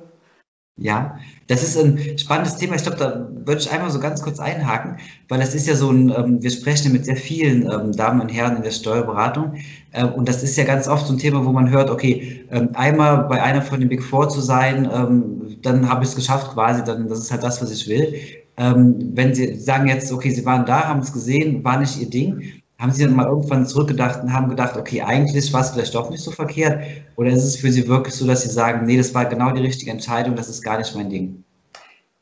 Ja, 0.78 1.20
das 1.48 1.62
ist 1.62 1.78
ein 1.78 2.18
spannendes 2.18 2.58
Thema. 2.58 2.76
Ich 2.76 2.82
glaube, 2.82 2.98
da 2.98 3.30
würde 3.46 3.62
ich 3.62 3.72
einmal 3.72 3.92
so 3.92 4.00
ganz 4.00 4.24
kurz 4.24 4.40
einhaken, 4.40 4.98
weil 5.30 5.40
das 5.40 5.54
ist 5.54 5.68
ja 5.68 5.76
so 5.76 5.92
ein, 5.92 6.10
ähm, 6.10 6.42
wir 6.42 6.50
sprechen 6.50 6.88
ja 6.88 6.94
mit 6.94 7.06
sehr 7.06 7.16
vielen 7.16 7.72
ähm, 7.72 7.92
Damen 7.92 8.20
und 8.22 8.30
Herren 8.30 8.56
in 8.58 8.64
der 8.64 8.72
Steuerberatung 8.72 9.54
äh, 9.92 10.04
und 10.04 10.28
das 10.28 10.42
ist 10.42 10.58
ja 10.58 10.64
ganz 10.64 10.88
oft 10.88 11.06
so 11.06 11.14
ein 11.14 11.20
Thema, 11.20 11.46
wo 11.46 11.52
man 11.52 11.70
hört, 11.70 11.92
okay, 11.92 12.44
ähm, 12.50 12.70
einmal 12.74 13.26
bei 13.26 13.42
einer 13.44 13.62
von 13.62 13.82
den 13.82 13.90
Big 13.90 14.02
Four 14.02 14.30
zu 14.30 14.42
sein, 14.42 14.90
ähm, 14.92 15.58
dann 15.62 15.88
habe 15.88 16.04
ich 16.04 16.10
es 16.10 16.16
geschafft 16.16 16.52
quasi, 16.54 16.84
dann 16.84 17.08
das 17.08 17.20
ist 17.20 17.32
halt 17.32 17.44
das, 17.44 17.62
was 17.62 17.70
ich 17.70 17.88
will. 17.88 18.16
Ähm, 18.58 19.12
wenn 19.14 19.36
Sie 19.36 19.56
sagen 19.56 19.88
jetzt, 19.88 20.12
okay, 20.12 20.32
Sie 20.32 20.44
waren 20.44 20.66
da, 20.66 20.88
haben 20.88 21.02
es 21.02 21.14
gesehen, 21.14 21.64
war 21.64 21.80
nicht 21.80 22.00
Ihr 22.02 22.10
Ding, 22.10 22.63
haben 22.80 22.92
Sie 22.92 23.04
dann 23.04 23.16
mal 23.16 23.28
irgendwann 23.28 23.66
zurückgedacht 23.66 24.24
und 24.24 24.34
haben 24.34 24.50
gedacht, 24.50 24.76
okay, 24.78 25.02
eigentlich 25.02 25.54
war 25.54 25.62
es 25.62 25.72
vielleicht 25.72 25.96
doch 25.96 26.10
nicht 26.10 26.24
so 26.24 26.32
verkehrt? 26.32 26.84
Oder 27.16 27.30
ist 27.30 27.44
es 27.44 27.56
für 27.56 27.72
Sie 27.72 27.88
wirklich 27.88 28.14
so, 28.16 28.28
dass 28.28 28.42
Sie 28.42 28.50
sagen, 28.50 28.86
nee, 28.86 28.98
das 28.98 29.14
war 29.14 29.26
genau 29.26 29.52
die 29.52 29.62
richtige 29.62 29.92
Entscheidung, 29.92 30.36
das 30.36 30.50
ist 30.50 30.64
gar 30.64 30.78
nicht 30.78 30.96
mein 30.96 31.10
Ding? 31.10 31.44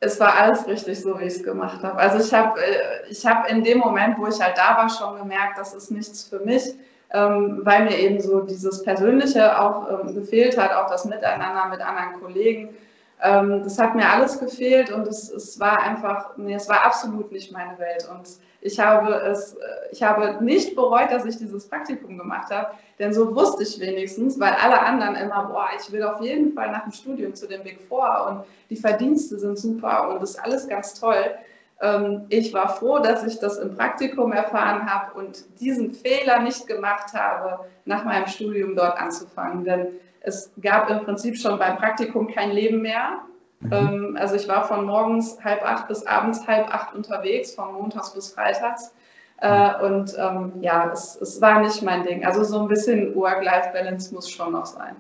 Es 0.02 0.20
war 0.20 0.34
alles 0.36 0.68
richtig, 0.68 1.00
so 1.00 1.20
wie 1.20 1.26
ich 1.26 1.36
es 1.36 1.44
gemacht 1.44 1.84
habe. 1.84 1.98
Also 1.98 2.26
ich 2.26 2.34
habe 2.34 2.60
äh, 2.60 3.10
ich 3.10 3.26
hab 3.26 3.50
in 3.50 3.64
dem 3.64 3.78
Moment, 3.80 4.18
wo 4.18 4.28
ich 4.28 4.40
halt 4.42 4.58
da 4.58 4.76
war, 4.76 4.90
schon 4.90 5.18
gemerkt, 5.18 5.58
das 5.58 5.74
ist 5.74 5.92
nichts 5.92 6.24
für 6.24 6.40
mich, 6.40 6.64
ähm, 7.14 7.62
weil 7.64 7.86
mir 7.86 7.98
eben 7.98 8.20
so 8.20 8.42
dieses 8.42 8.84
Persönliche 8.84 9.60
auch 9.60 9.88
ähm, 9.90 10.16
gefehlt 10.16 10.58
hat, 10.58 10.74
auch 10.74 10.90
das 10.90 11.06
Miteinander 11.06 11.68
mit 11.70 11.82
anderen 11.82 12.20
Kollegen. 12.20 12.70
Ähm, 13.24 13.62
das 13.64 13.78
hat 13.78 13.96
mir 13.96 14.10
alles 14.10 14.40
gefehlt 14.40 14.92
und 14.92 15.08
es, 15.08 15.30
es 15.30 15.60
war 15.60 15.80
einfach, 15.82 16.36
nee, 16.38 16.56
es 16.56 16.68
war 16.68 16.84
absolut 16.84 17.32
nicht 17.32 17.52
meine 17.52 17.78
Welt. 17.78 18.08
Und 18.12 18.28
ich 18.62 18.80
habe 18.80 19.14
es, 19.14 19.54
äh, 19.54 19.58
ich 19.92 20.02
habe 20.02 20.44
nicht 20.44 20.76
bereut, 20.76 21.12
dass 21.12 21.26
ich 21.26 21.38
dieses 21.38 21.68
Praktikum 21.68 22.18
gemacht 22.18 22.52
habe, 22.52 22.72
denn 23.00 23.14
so 23.14 23.36
wusste 23.36 23.64
ich 23.64 23.80
wenigstens, 23.80 24.40
weil 24.40 24.54
alle 24.54 24.80
anderen 24.80 25.16
immer, 25.16 25.46
boah, 25.46 25.68
ich 25.78 25.92
will 25.92 26.04
auf 26.04 26.22
jeden 26.22 26.54
Fall 26.54 26.72
nach 26.72 26.84
dem 26.84 26.92
Studium 26.92 27.34
zu 27.34 27.48
dem 27.48 27.64
Big 27.64 27.80
Four 27.90 28.28
und 28.30 28.46
die 28.70 28.76
Verdienste 28.76 29.40
sind 29.40 29.58
super 29.58 30.10
und 30.10 30.22
das 30.22 30.32
ist 30.32 30.40
alles 30.40 30.68
ganz 30.68 31.00
toll. 31.00 31.36
Ähm, 31.82 32.26
ich 32.30 32.54
war 32.54 32.70
froh, 32.76 33.00
dass 33.00 33.26
ich 33.26 33.40
das 33.40 33.58
im 33.58 33.76
Praktikum 33.76 34.32
erfahren 34.32 34.90
habe 34.90 35.18
und 35.20 35.44
diesen 35.60 35.94
Fehler 35.94 36.40
nicht 36.40 36.68
gemacht 36.68 37.14
habe, 37.14 37.66
nach 37.86 38.06
meinem 38.06 38.28
Studium 38.28 38.76
dort 38.76 39.00
anzufangen, 39.00 39.64
denn 39.64 39.88
es 40.22 40.52
gab 40.62 40.90
im 40.92 41.00
Prinzip 41.00 41.36
schon 41.36 41.58
beim 41.58 41.78
Praktikum 41.78 42.28
kein 42.28 42.52
Leben 42.52 42.84
mehr. 42.84 43.22
Mhm. 43.62 43.72
Ähm, 43.72 44.18
also 44.20 44.36
ich 44.36 44.48
war 44.48 44.68
von 44.68 44.86
morgens 44.86 45.38
halb 45.44 45.64
acht 45.64 45.88
bis 45.88 46.06
abends 46.06 46.46
halb 46.48 46.74
acht 46.74 46.96
unterwegs, 46.96 47.54
von 47.54 47.74
montags 47.74 48.14
bis 48.14 48.32
freitags. 48.32 48.92
Äh, 49.42 49.70
mhm. 49.70 49.86
und 49.86 50.16
ähm, 50.20 50.52
ja, 50.62 50.92
es, 50.94 51.18
es 51.20 51.42
war 51.42 51.62
nicht 51.62 51.82
mein 51.82 52.04
Ding. 52.04 52.24
Also 52.26 52.44
so 52.44 52.62
ein 52.62 52.68
bisschen 52.68 53.16
Work-Life-Balance 53.16 54.14
muss 54.14 54.30
schon 54.30 54.52
noch 54.54 54.66
sein. 54.66 54.96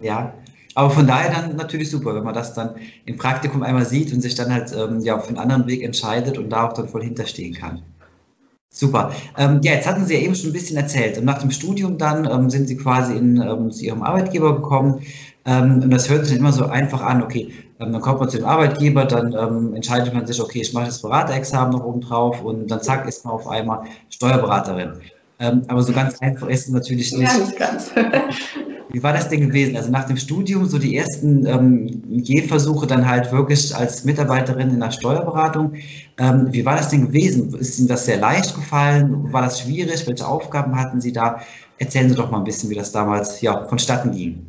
Ja, 0.00 0.32
aber 0.74 0.90
von 0.90 1.06
daher 1.06 1.32
dann 1.32 1.56
natürlich 1.56 1.90
super, 1.90 2.14
wenn 2.14 2.24
man 2.24 2.34
das 2.34 2.54
dann 2.54 2.76
im 3.06 3.16
Praktikum 3.16 3.62
einmal 3.62 3.84
sieht 3.84 4.12
und 4.12 4.20
sich 4.20 4.34
dann 4.34 4.52
halt 4.52 4.74
ähm, 4.76 5.00
ja, 5.00 5.16
auf 5.16 5.28
einen 5.28 5.38
anderen 5.38 5.66
Weg 5.66 5.82
entscheidet 5.82 6.38
und 6.38 6.50
da 6.50 6.68
auch 6.68 6.74
dann 6.74 6.88
voll 6.88 7.02
hinterstehen 7.02 7.54
kann. 7.54 7.82
Super. 8.70 9.12
Ähm, 9.38 9.60
ja, 9.62 9.72
jetzt 9.72 9.88
hatten 9.88 10.04
Sie 10.04 10.14
ja 10.14 10.20
eben 10.20 10.34
schon 10.34 10.50
ein 10.50 10.52
bisschen 10.52 10.76
erzählt. 10.76 11.22
Nach 11.24 11.38
dem 11.38 11.50
Studium 11.50 11.96
dann 11.96 12.30
ähm, 12.30 12.50
sind 12.50 12.68
Sie 12.68 12.76
quasi 12.76 13.16
in, 13.16 13.40
ähm, 13.40 13.70
zu 13.70 13.84
Ihrem 13.86 14.02
Arbeitgeber 14.02 14.56
gekommen. 14.56 15.02
Und 15.44 15.88
das 15.90 16.10
hört 16.10 16.26
sich 16.26 16.34
dann 16.34 16.40
immer 16.40 16.52
so 16.52 16.66
einfach 16.66 17.00
an, 17.00 17.22
okay, 17.22 17.50
dann 17.78 18.00
kommt 18.00 18.20
man 18.20 18.28
zu 18.28 18.38
dem 18.38 18.46
Arbeitgeber, 18.46 19.04
dann 19.04 19.32
ähm, 19.32 19.74
entscheidet 19.74 20.12
man 20.12 20.26
sich, 20.26 20.40
okay, 20.40 20.60
ich 20.60 20.72
mache 20.72 20.86
das 20.86 21.00
Beraterexamen 21.00 21.72
noch 21.72 21.84
oben 21.84 22.00
drauf 22.00 22.42
und 22.42 22.68
dann 22.68 22.82
zack, 22.82 23.06
ist 23.06 23.24
man 23.24 23.34
auf 23.34 23.46
einmal 23.46 23.82
Steuerberaterin. 24.10 24.94
aber 25.38 25.82
so 25.82 25.92
ganz 25.92 26.18
einfach 26.20 26.48
ist 26.48 26.66
es 26.66 26.72
natürlich 26.72 27.12
nicht. 27.12 27.32
Ja, 27.32 27.38
nicht 27.38 27.56
ganz. 27.56 27.92
Wie 28.90 29.02
war 29.02 29.12
das 29.12 29.28
denn 29.28 29.42
gewesen? 29.42 29.76
Also 29.76 29.90
nach 29.90 30.04
dem 30.04 30.16
Studium 30.16 30.64
so 30.64 30.78
die 30.78 30.96
ersten 30.96 31.46
ähm, 31.46 32.22
Gehversuche 32.24 32.86
dann 32.86 33.06
halt 33.06 33.30
wirklich 33.32 33.74
als 33.76 34.04
Mitarbeiterin 34.04 34.70
in 34.70 34.80
der 34.80 34.90
Steuerberatung. 34.90 35.74
Ähm, 36.18 36.48
wie 36.50 36.64
war 36.64 36.76
das 36.76 36.88
denn 36.88 37.08
gewesen? 37.08 37.54
Ist 37.54 37.78
Ihnen 37.78 37.88
das 37.88 38.06
sehr 38.06 38.16
leicht 38.16 38.54
gefallen? 38.54 39.30
War 39.30 39.42
das 39.42 39.60
schwierig? 39.60 40.06
Welche 40.06 40.26
Aufgaben 40.26 40.74
hatten 40.74 41.02
Sie 41.02 41.12
da? 41.12 41.40
Erzählen 41.78 42.08
Sie 42.08 42.16
doch 42.16 42.30
mal 42.30 42.38
ein 42.38 42.44
bisschen, 42.44 42.70
wie 42.70 42.74
das 42.74 42.90
damals 42.90 43.42
ja, 43.42 43.66
vonstatten 43.66 44.12
ging. 44.12 44.46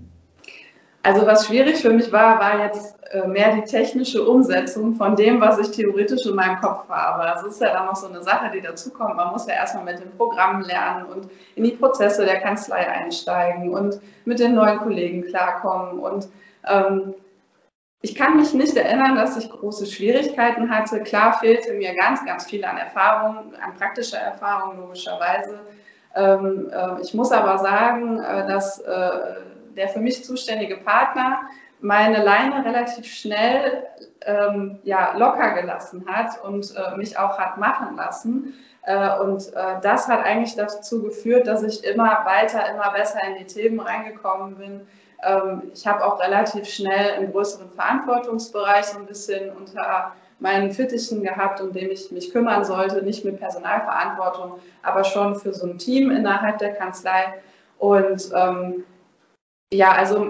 Also 1.04 1.26
was 1.26 1.48
schwierig 1.48 1.78
für 1.78 1.92
mich 1.92 2.12
war, 2.12 2.40
war 2.40 2.66
jetzt 2.66 2.96
mehr 3.28 3.56
die 3.56 3.64
technische 3.64 4.24
Umsetzung 4.28 4.94
von 4.96 5.16
dem, 5.16 5.42
was 5.42 5.58
ich 5.58 5.72
theoretisch 5.72 6.26
in 6.26 6.36
meinem 6.36 6.60
Kopf 6.60 6.88
habe. 6.90 7.24
Das 7.24 7.44
ist 7.44 7.60
ja 7.60 7.74
dann 7.74 7.88
noch 7.88 7.96
so 7.96 8.08
eine 8.08 8.22
Sache, 8.22 8.52
die 8.54 8.62
dazukommt. 8.62 9.16
Man 9.16 9.32
muss 9.32 9.48
ja 9.48 9.56
erstmal 9.56 9.84
mit 9.84 10.00
den 10.00 10.16
Programmen 10.16 10.64
lernen 10.64 11.06
und 11.06 11.30
in 11.56 11.64
die 11.64 11.72
Prozesse 11.72 12.26
der 12.26 12.40
Kanzlei 12.40 12.88
einsteigen 12.88 13.70
und 13.70 14.00
mit 14.26 14.40
den 14.40 14.54
neuen 14.54 14.78
Kollegen 14.80 15.24
klarkommen. 15.24 16.00
Und 16.00 16.28
ähm, 16.68 17.16
ich 18.02 18.16
kann 18.16 18.38
mich 18.38 18.54
nicht 18.54 18.78
erinnern, 18.78 19.16
dass 19.16 19.36
ich 19.38 19.50
große 19.50 19.86
Schwierigkeiten 19.86 20.70
hatte. 20.70 21.02
Klar 21.02 21.38
fehlte 21.40 21.74
mir 21.74 21.94
ganz, 21.96 22.24
ganz 22.26 22.46
viel 22.46 22.64
an 22.64 22.78
Erfahrung, 22.78 23.54
an 23.62 23.76
praktischer 23.78 24.20
Erfahrung 24.20 24.80
logischerweise. 24.80 25.60
Ähm, 26.16 26.70
äh, 26.72 27.02
ich 27.02 27.14
muss 27.14 27.32
aber 27.32 27.58
sagen, 27.58 28.20
äh, 28.20 28.48
dass 28.48 28.80
äh, 28.80 29.10
der 29.76 29.90
für 29.90 30.00
mich 30.00 30.24
zuständige 30.24 30.78
Partner 30.78 31.42
meine 31.82 32.24
Leine 32.24 32.66
relativ 32.66 33.06
schnell 33.06 33.88
ähm, 34.26 34.80
ja, 34.84 35.16
locker 35.18 35.54
gelassen 35.54 36.06
hat 36.08 36.44
und 36.44 36.74
äh, 36.76 36.98
mich 36.98 37.18
auch 37.18 37.38
hat 37.38 37.58
machen 37.58 37.96
lassen. 37.96 38.54
Äh, 38.84 39.20
und 39.20 39.54
äh, 39.54 39.80
das 39.82 40.08
hat 40.08 40.26
eigentlich 40.26 40.56
dazu 40.56 41.02
geführt, 41.04 41.48
dass 41.48 41.64
ich 41.64 41.84
immer 41.84 42.26
weiter, 42.26 42.70
immer 42.72 42.92
besser 42.92 43.20
in 43.28 43.38
die 43.40 43.46
Themen 43.46 43.80
reingekommen 43.80 44.56
bin. 44.56 44.88
Ähm, 45.24 45.64
ich 45.74 45.86
habe 45.86 46.06
auch 46.06 46.20
relativ 46.22 46.68
schnell 46.68 47.12
einen 47.12 47.32
größeren 47.32 47.70
Verantwortungsbereich 47.72 48.86
so 48.86 49.00
ein 49.00 49.06
bisschen 49.06 49.56
unter 49.56 50.14
meinen 50.40 50.72
Fittichen 50.72 51.22
gehabt, 51.24 51.60
um 51.60 51.74
den 51.74 51.92
ich 51.92 52.12
mich 52.12 52.32
kümmern 52.32 52.64
sollte, 52.64 53.02
nicht 53.02 53.26
mit 53.26 53.40
Personalverantwortung, 53.40 54.60
aber 54.84 55.04
schon 55.04 55.36
für 55.36 55.54
so 55.54 55.68
ein 55.68 55.78
Team 55.78 56.12
innerhalb 56.12 56.60
der 56.60 56.74
Kanzlei. 56.74 57.34
Und 57.78 58.32
ähm, 58.34 58.86
ja, 59.72 59.92
also 59.92 60.30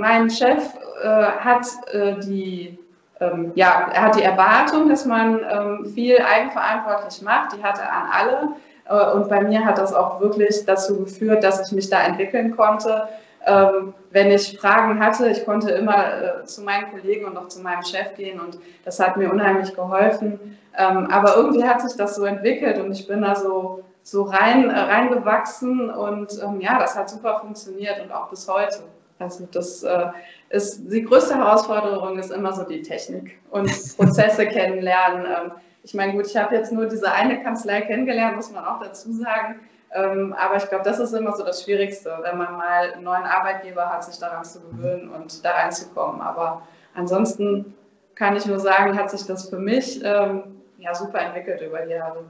mein 0.00 0.30
Chef 0.30 0.74
äh, 1.02 1.06
hat 1.06 1.66
äh, 1.92 2.18
die 2.20 2.78
ähm, 3.20 3.52
ja, 3.54 3.90
er 3.92 4.02
hat 4.02 4.16
die 4.16 4.22
Erwartung, 4.22 4.88
dass 4.88 5.04
man 5.04 5.40
ähm, 5.50 5.84
viel 5.94 6.18
eigenverantwortlich 6.18 7.20
macht. 7.20 7.54
Die 7.54 7.62
hatte 7.62 7.82
an 7.82 8.08
alle. 8.10 8.48
Äh, 8.88 9.14
und 9.14 9.28
bei 9.28 9.42
mir 9.42 9.64
hat 9.64 9.76
das 9.76 9.92
auch 9.92 10.20
wirklich 10.20 10.64
dazu 10.64 11.00
geführt, 11.04 11.44
dass 11.44 11.66
ich 11.66 11.72
mich 11.72 11.90
da 11.90 12.02
entwickeln 12.02 12.56
konnte. 12.56 13.08
Ähm, 13.46 13.94
wenn 14.10 14.30
ich 14.30 14.58
Fragen 14.58 14.98
hatte, 15.04 15.28
ich 15.28 15.44
konnte 15.44 15.70
immer 15.70 16.40
äh, 16.40 16.44
zu 16.44 16.62
meinen 16.62 16.90
Kollegen 16.90 17.26
und 17.26 17.36
auch 17.36 17.48
zu 17.48 17.60
meinem 17.60 17.82
Chef 17.82 18.14
gehen 18.16 18.40
und 18.40 18.58
das 18.84 18.98
hat 18.98 19.16
mir 19.16 19.30
unheimlich 19.30 19.74
geholfen. 19.74 20.58
Ähm, 20.78 21.08
aber 21.10 21.36
irgendwie 21.36 21.64
hat 21.64 21.82
sich 21.82 21.96
das 21.96 22.16
so 22.16 22.24
entwickelt 22.24 22.78
und 22.78 22.92
ich 22.92 23.06
bin 23.06 23.22
da 23.22 23.34
so 23.34 23.82
so 24.02 24.22
rein, 24.22 24.70
äh, 24.70 24.78
reingewachsen 24.78 25.90
und 25.90 26.32
ähm, 26.42 26.60
ja, 26.60 26.78
das 26.78 26.96
hat 26.96 27.10
super 27.10 27.38
funktioniert 27.40 28.00
und 28.02 28.12
auch 28.12 28.28
bis 28.28 28.48
heute. 28.48 28.80
Also 29.20 29.46
das 29.52 29.82
äh, 29.82 30.06
ist 30.48 30.90
die 30.90 31.04
größte 31.04 31.36
Herausforderung 31.36 32.18
ist 32.18 32.32
immer 32.32 32.52
so 32.52 32.64
die 32.64 32.82
Technik 32.82 33.38
und 33.50 33.66
Prozesse 33.96 34.46
kennenlernen. 34.46 35.26
Ähm, 35.26 35.52
ich 35.82 35.94
meine, 35.94 36.12
gut, 36.12 36.26
ich 36.26 36.36
habe 36.36 36.54
jetzt 36.54 36.72
nur 36.72 36.86
diese 36.86 37.10
eine 37.10 37.42
Kanzlei 37.42 37.82
kennengelernt, 37.82 38.36
muss 38.36 38.50
man 38.50 38.64
auch 38.64 38.80
dazu 38.80 39.12
sagen. 39.12 39.60
Ähm, 39.92 40.34
aber 40.38 40.56
ich 40.56 40.68
glaube, 40.68 40.84
das 40.84 41.00
ist 41.00 41.12
immer 41.12 41.36
so 41.36 41.44
das 41.44 41.64
Schwierigste, 41.64 42.16
wenn 42.22 42.38
man 42.38 42.56
mal 42.56 42.92
einen 42.92 43.02
neuen 43.02 43.24
Arbeitgeber 43.24 43.90
hat, 43.90 44.04
sich 44.04 44.18
daran 44.18 44.44
zu 44.44 44.60
gewöhnen 44.60 45.10
und 45.10 45.44
da 45.44 45.52
reinzukommen. 45.52 46.20
Aber 46.20 46.62
ansonsten 46.94 47.74
kann 48.14 48.36
ich 48.36 48.46
nur 48.46 48.60
sagen, 48.60 48.96
hat 48.96 49.10
sich 49.10 49.26
das 49.26 49.48
für 49.48 49.58
mich 49.58 50.00
ähm, 50.04 50.42
ja 50.78 50.94
super 50.94 51.20
entwickelt 51.20 51.60
über 51.62 51.80
die 51.80 51.92
Jahre. 51.92 52.24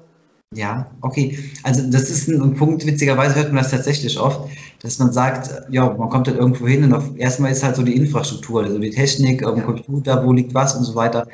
Ja, 0.56 0.90
okay. 1.02 1.38
Also 1.62 1.88
das 1.90 2.10
ist 2.10 2.26
ein, 2.28 2.54
Punkt, 2.54 2.84
witzigerweise 2.84 3.36
hört 3.36 3.52
man 3.52 3.62
das 3.62 3.70
tatsächlich 3.70 4.18
oft, 4.18 4.50
dass 4.82 4.98
man 4.98 5.12
sagt, 5.12 5.48
ja, 5.70 5.92
man 5.92 6.08
kommt 6.08 6.26
halt 6.26 6.38
irgendwo 6.38 6.66
hin 6.66 6.82
und 6.82 6.92
auf, 6.92 7.16
erstmal 7.16 7.52
ist 7.52 7.62
halt 7.62 7.76
so 7.76 7.84
die 7.84 7.94
Infrastruktur, 7.94 8.64
also 8.64 8.76
die 8.80 8.90
Technik, 8.90 9.42
ja. 9.42 9.52
Computer, 9.52 10.26
wo 10.26 10.32
liegt 10.32 10.52
was 10.52 10.74
und 10.74 10.82
so 10.82 10.96
weiter. 10.96 11.28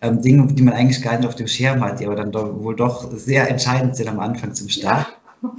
Ähm, 0.00 0.22
Dinge, 0.22 0.46
die 0.54 0.62
man 0.62 0.72
eigentlich 0.72 1.02
gar 1.02 1.18
nicht 1.18 1.28
auf 1.28 1.34
dem 1.34 1.48
Schirm 1.48 1.82
hat, 1.84 2.00
die 2.00 2.06
aber 2.06 2.16
dann 2.16 2.32
doch, 2.32 2.62
wohl 2.62 2.74
doch 2.74 3.10
sehr 3.14 3.48
entscheidend 3.50 3.94
sind 3.94 4.08
am 4.08 4.18
Anfang 4.20 4.54
zum 4.54 4.68
Start. 4.70 5.06
Ja. 5.42 5.50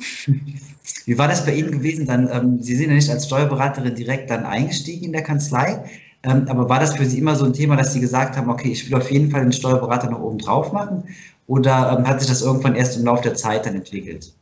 Wie 1.06 1.18
war 1.18 1.28
das 1.28 1.46
bei 1.46 1.54
Ihnen 1.56 1.72
gewesen? 1.72 2.06
Dann, 2.08 2.30
ähm, 2.32 2.62
Sie 2.62 2.76
sind 2.76 2.90
ja 2.90 2.96
nicht 2.96 3.10
als 3.12 3.28
Steuerberaterin 3.28 3.96
direkt 3.96 4.30
dann 4.30 4.46
eingestiegen 4.46 5.06
in 5.06 5.12
der 5.14 5.24
Kanzlei, 5.24 5.84
ähm, 6.24 6.46
aber 6.48 6.68
war 6.70 6.80
das 6.80 6.96
für 6.96 7.06
Sie 7.06 7.20
immer 7.20 7.36
so 7.36 7.46
ein 7.46 7.54
Thema, 7.54 7.76
dass 7.76 7.94
Sie 7.94 8.00
gesagt 8.00 8.38
haben, 8.38 8.50
okay, 8.50 8.70
ich 8.72 8.90
will 8.90 8.98
auf 8.98 9.12
jeden 9.12 9.30
Fall 9.30 9.42
den 9.42 9.52
Steuerberater 9.54 10.10
noch 10.10 10.22
oben 10.22 10.38
drauf 10.40 10.72
machen? 10.74 11.04
Oder 11.48 11.98
ähm, 11.98 12.08
hat 12.08 12.20
sich 12.20 12.30
das 12.30 12.42
irgendwann 12.42 12.76
erst 12.76 12.98
im 12.98 13.06
Laufe 13.06 13.24
der 13.24 13.36
Zeit 13.36 13.66
dann 13.66 13.76
entwickelt? 13.76 14.34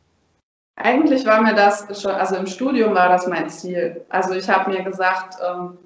Eigentlich 0.76 1.26
war 1.26 1.42
mir 1.42 1.54
das 1.54 2.00
schon, 2.00 2.12
also 2.12 2.36
im 2.36 2.46
Studium 2.46 2.94
war 2.94 3.08
das 3.08 3.26
mein 3.26 3.48
Ziel. 3.50 4.04
Also 4.08 4.34
ich 4.34 4.48
habe 4.48 4.70
mir 4.70 4.82
gesagt, 4.82 5.36
ähm, 5.44 5.78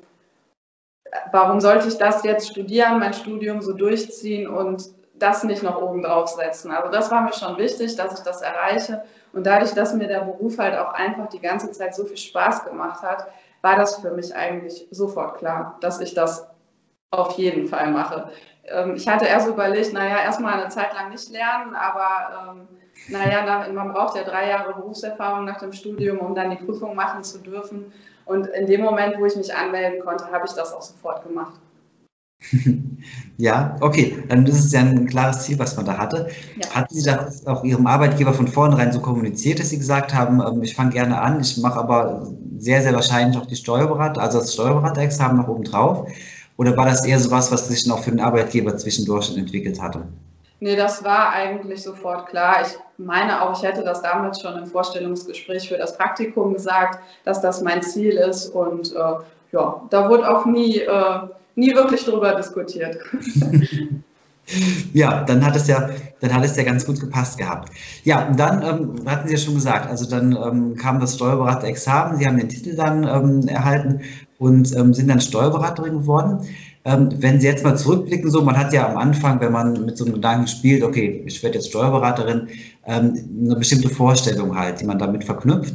warum 1.32 1.61
sollte 1.61 1.88
ich 1.88 1.99
das 1.99 2.23
jetzt 2.23 2.49
studieren, 2.49 3.00
mein 3.00 3.14
Studium 3.14 3.62
so 3.62 3.73
durchziehen 3.73 4.46
und 4.46 4.90
das 5.18 5.44
nicht 5.44 5.62
noch 5.62 5.80
oben 5.80 6.02
drauf 6.02 6.28
setzen. 6.28 6.70
Also 6.70 6.90
das 6.90 7.11
war 7.11 7.23
mir 7.23 7.32
schon 7.32 7.56
wichtig, 7.56 7.96
dass 7.96 8.18
ich 8.18 8.25
das 8.25 8.42
erreiche. 8.42 9.02
Und 9.32 9.46
dadurch, 9.46 9.73
dass 9.73 9.94
mir 9.94 10.08
der 10.08 10.20
Beruf 10.20 10.58
halt 10.58 10.78
auch 10.78 10.92
einfach 10.92 11.28
die 11.28 11.40
ganze 11.40 11.70
Zeit 11.73 11.94
so 11.94 12.04
viel 12.04 12.16
Spaß 12.16 12.64
gemacht 12.64 13.02
hat, 13.02 13.26
war 13.62 13.76
das 13.76 13.96
für 13.96 14.11
mich 14.11 14.35
eigentlich 14.35 14.87
sofort 14.90 15.38
klar, 15.38 15.78
dass 15.80 16.00
ich 16.00 16.14
das 16.14 16.46
auf 17.10 17.38
jeden 17.38 17.66
Fall 17.66 17.90
mache. 17.90 18.30
Ähm, 18.64 18.94
ich 18.96 19.06
hatte 19.08 19.26
erst 19.26 19.48
überlegt, 19.48 19.92
naja, 19.92 20.22
erstmal 20.22 20.60
eine 20.60 20.68
Zeit 20.68 20.92
lang 20.94 21.10
nicht 21.10 21.30
lernen, 21.30 21.75
aber 21.75 22.56
ähm, 22.56 22.68
naja, 23.08 23.68
man 23.72 23.92
braucht 23.92 24.16
ja 24.16 24.25
drei 24.25 24.48
Jahre 24.48 24.75
Berufserfahrung 24.75 25.44
nach 25.44 25.58
dem 25.58 25.72
Studium, 25.72 26.18
um 26.18 26.34
dann 26.34 26.50
die 26.50 26.64
Prüfung 26.64 26.94
machen 26.96 27.22
zu 27.22 27.38
dürfen. 27.38 27.92
Und 28.25 28.48
in 28.48 28.66
dem 28.66 28.80
Moment, 28.80 29.16
wo 29.18 29.26
ich 29.26 29.36
mich 29.36 29.54
anmelden 29.54 30.00
konnte, 30.00 30.30
habe 30.30 30.44
ich 30.46 30.52
das 30.52 30.72
auch 30.72 30.82
sofort 30.82 31.22
gemacht. 31.22 31.60
Ja, 33.38 33.76
okay, 33.80 34.25
dann 34.28 34.46
ist 34.46 34.64
es 34.64 34.72
ja 34.72 34.80
ein 34.80 35.06
klares 35.06 35.42
Ziel, 35.42 35.58
was 35.58 35.76
man 35.76 35.84
da 35.84 35.98
hatte. 35.98 36.28
Ja. 36.58 36.70
Hatten 36.70 36.94
Sie 36.94 37.04
das 37.04 37.46
auch 37.46 37.62
Ihrem 37.64 37.86
Arbeitgeber 37.86 38.32
von 38.32 38.48
vornherein 38.48 38.92
so 38.92 39.00
kommuniziert, 39.00 39.60
dass 39.60 39.68
Sie 39.68 39.76
gesagt 39.76 40.14
haben, 40.14 40.40
ähm, 40.40 40.62
ich 40.62 40.75
fange 40.75 40.90
gerne 40.90 41.20
an, 41.20 41.40
ich 41.40 41.58
mache 41.58 41.78
aber 41.78 42.26
sehr, 42.56 42.80
sehr 42.80 42.94
wahrscheinlich 42.94 43.36
auch 43.36 43.44
die 43.44 43.56
Steuerberater, 43.56 44.22
also 44.22 44.38
das 44.38 44.54
Steuerberaterexamen 44.54 45.36
noch 45.36 45.48
oben 45.48 45.64
drauf? 45.64 46.08
Oder 46.56 46.76
war 46.76 46.86
das 46.86 47.04
eher 47.04 47.18
so 47.18 47.30
was, 47.30 47.52
was 47.52 47.68
sich 47.68 47.86
noch 47.86 48.02
für 48.02 48.10
den 48.10 48.20
Arbeitgeber 48.20 48.76
zwischendurch 48.76 49.36
entwickelt 49.36 49.80
hatte? 49.80 50.06
Nee, 50.60 50.76
das 50.76 51.04
war 51.04 51.32
eigentlich 51.32 51.82
sofort 51.82 52.28
klar. 52.28 52.62
Ich 52.62 52.78
meine 52.96 53.42
auch, 53.42 53.58
ich 53.58 53.62
hätte 53.62 53.84
das 53.84 54.00
damals 54.00 54.40
schon 54.40 54.56
im 54.56 54.66
Vorstellungsgespräch 54.66 55.68
für 55.68 55.76
das 55.76 55.96
Praktikum 55.98 56.54
gesagt, 56.54 56.98
dass 57.25 57.42
das 57.42 57.60
mein 57.60 57.82
Ziel 57.82 58.14
ist. 58.16 58.48
Und 58.48 58.94
äh, 58.94 59.14
ja, 59.52 59.82
da 59.90 60.08
wurde 60.08 60.30
auch 60.30 60.46
nie, 60.46 60.78
äh, 60.78 61.18
nie 61.56 61.75
wirklich 61.75 62.04
drüber 62.04 62.34
diskutiert. 62.34 62.96
Ja, 64.92 65.25
dann 65.25 65.44
hat 65.44 65.56
es 65.56 65.66
ja, 65.66 65.90
dann 66.20 66.32
hat 66.32 66.44
es 66.44 66.56
ja 66.56 66.62
ganz 66.62 66.86
gut 66.86 67.00
gepasst 67.00 67.36
gehabt. 67.36 67.70
Ja, 68.04 68.28
und 68.28 68.38
dann 68.38 68.62
ähm, 68.62 69.10
hatten 69.10 69.26
Sie 69.26 69.34
ja 69.34 69.40
schon 69.40 69.54
gesagt, 69.54 69.88
also 69.90 70.08
dann 70.08 70.36
ähm, 70.36 70.76
kam 70.76 71.00
das 71.00 71.16
Steuerberaterexamen, 71.16 72.16
Sie 72.18 72.26
haben 72.26 72.38
den 72.38 72.48
Titel 72.48 72.76
dann 72.76 73.02
ähm, 73.02 73.48
erhalten 73.48 74.02
und 74.38 74.75
ähm, 74.76 74.93
sind 74.95 75.09
dann 75.09 75.21
Steuerberaterin 75.21 75.95
geworden. 76.00 76.40
Ähm, 76.85 77.09
wenn 77.19 77.40
Sie 77.40 77.47
jetzt 77.47 77.64
mal 77.64 77.76
zurückblicken, 77.76 78.31
so, 78.31 78.43
man 78.43 78.57
hat 78.57 78.73
ja 78.73 78.88
am 78.88 78.97
Anfang, 78.97 79.40
wenn 79.40 79.52
man 79.52 79.85
mit 79.85 79.97
so 79.97 80.05
einem 80.05 80.14
Gedanken 80.14 80.47
spielt, 80.47 80.83
okay, 80.83 81.23
ich 81.26 81.43
werde 81.43 81.57
jetzt 81.59 81.69
Steuerberaterin, 81.69 82.49
ähm, 82.87 83.14
eine 83.45 83.57
bestimmte 83.57 83.88
Vorstellung 83.90 84.57
halt, 84.57 84.81
die 84.81 84.85
man 84.85 84.99
damit 84.99 85.25
verknüpft. 85.25 85.75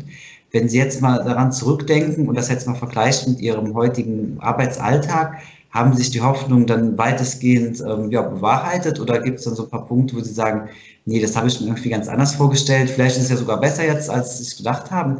Wenn 0.51 0.67
Sie 0.69 0.77
jetzt 0.77 1.01
mal 1.01 1.23
daran 1.23 1.51
zurückdenken 1.51 2.27
und 2.27 2.35
das 2.35 2.49
jetzt 2.49 2.67
mal 2.67 2.75
vergleichen 2.75 3.33
mit 3.33 3.41
Ihrem 3.41 3.73
heutigen 3.73 4.37
Arbeitsalltag, 4.39 5.37
Haben 5.71 5.93
sich 5.95 6.09
die 6.11 6.19
Hoffnungen 6.21 6.67
dann 6.67 6.97
weitestgehend 6.97 7.79
ähm, 7.81 8.11
ja, 8.11 8.21
bewahrheitet 8.23 8.99
oder 8.99 9.19
gibt 9.21 9.39
es 9.39 9.45
dann 9.45 9.55
so 9.55 9.63
ein 9.63 9.69
paar 9.69 9.85
Punkte, 9.87 10.15
wo 10.17 10.19
Sie 10.21 10.33
sagen, 10.33 10.69
nee, 11.05 11.21
das 11.21 11.35
habe 11.35 11.47
ich 11.47 11.59
mir 11.61 11.67
irgendwie 11.67 11.89
ganz 11.89 12.07
anders 12.09 12.35
vorgestellt, 12.35 12.89
vielleicht 12.89 13.15
ist 13.17 13.23
es 13.23 13.29
ja 13.29 13.37
sogar 13.37 13.59
besser 13.59 13.85
jetzt, 13.85 14.09
als 14.09 14.37
Sie 14.37 14.43
es 14.43 14.57
gedacht 14.57 14.91
haben. 14.91 15.19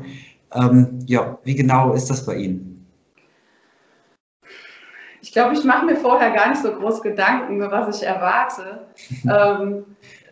Ähm, 0.54 1.00
ja, 1.08 1.38
wie 1.46 1.56
genau 1.56 1.94
ist 1.94 2.10
das 2.10 2.26
bei 2.26 2.36
Ihnen? 2.36 2.81
Ich 5.22 5.32
glaube, 5.32 5.54
ich 5.54 5.64
mache 5.64 5.86
mir 5.86 5.96
vorher 5.96 6.32
gar 6.32 6.50
nicht 6.50 6.62
so 6.62 6.72
groß 6.72 7.02
Gedanken, 7.02 7.60
was 7.70 7.98
ich 8.02 8.08
erwarte. 8.08 8.88
ähm, 9.24 9.86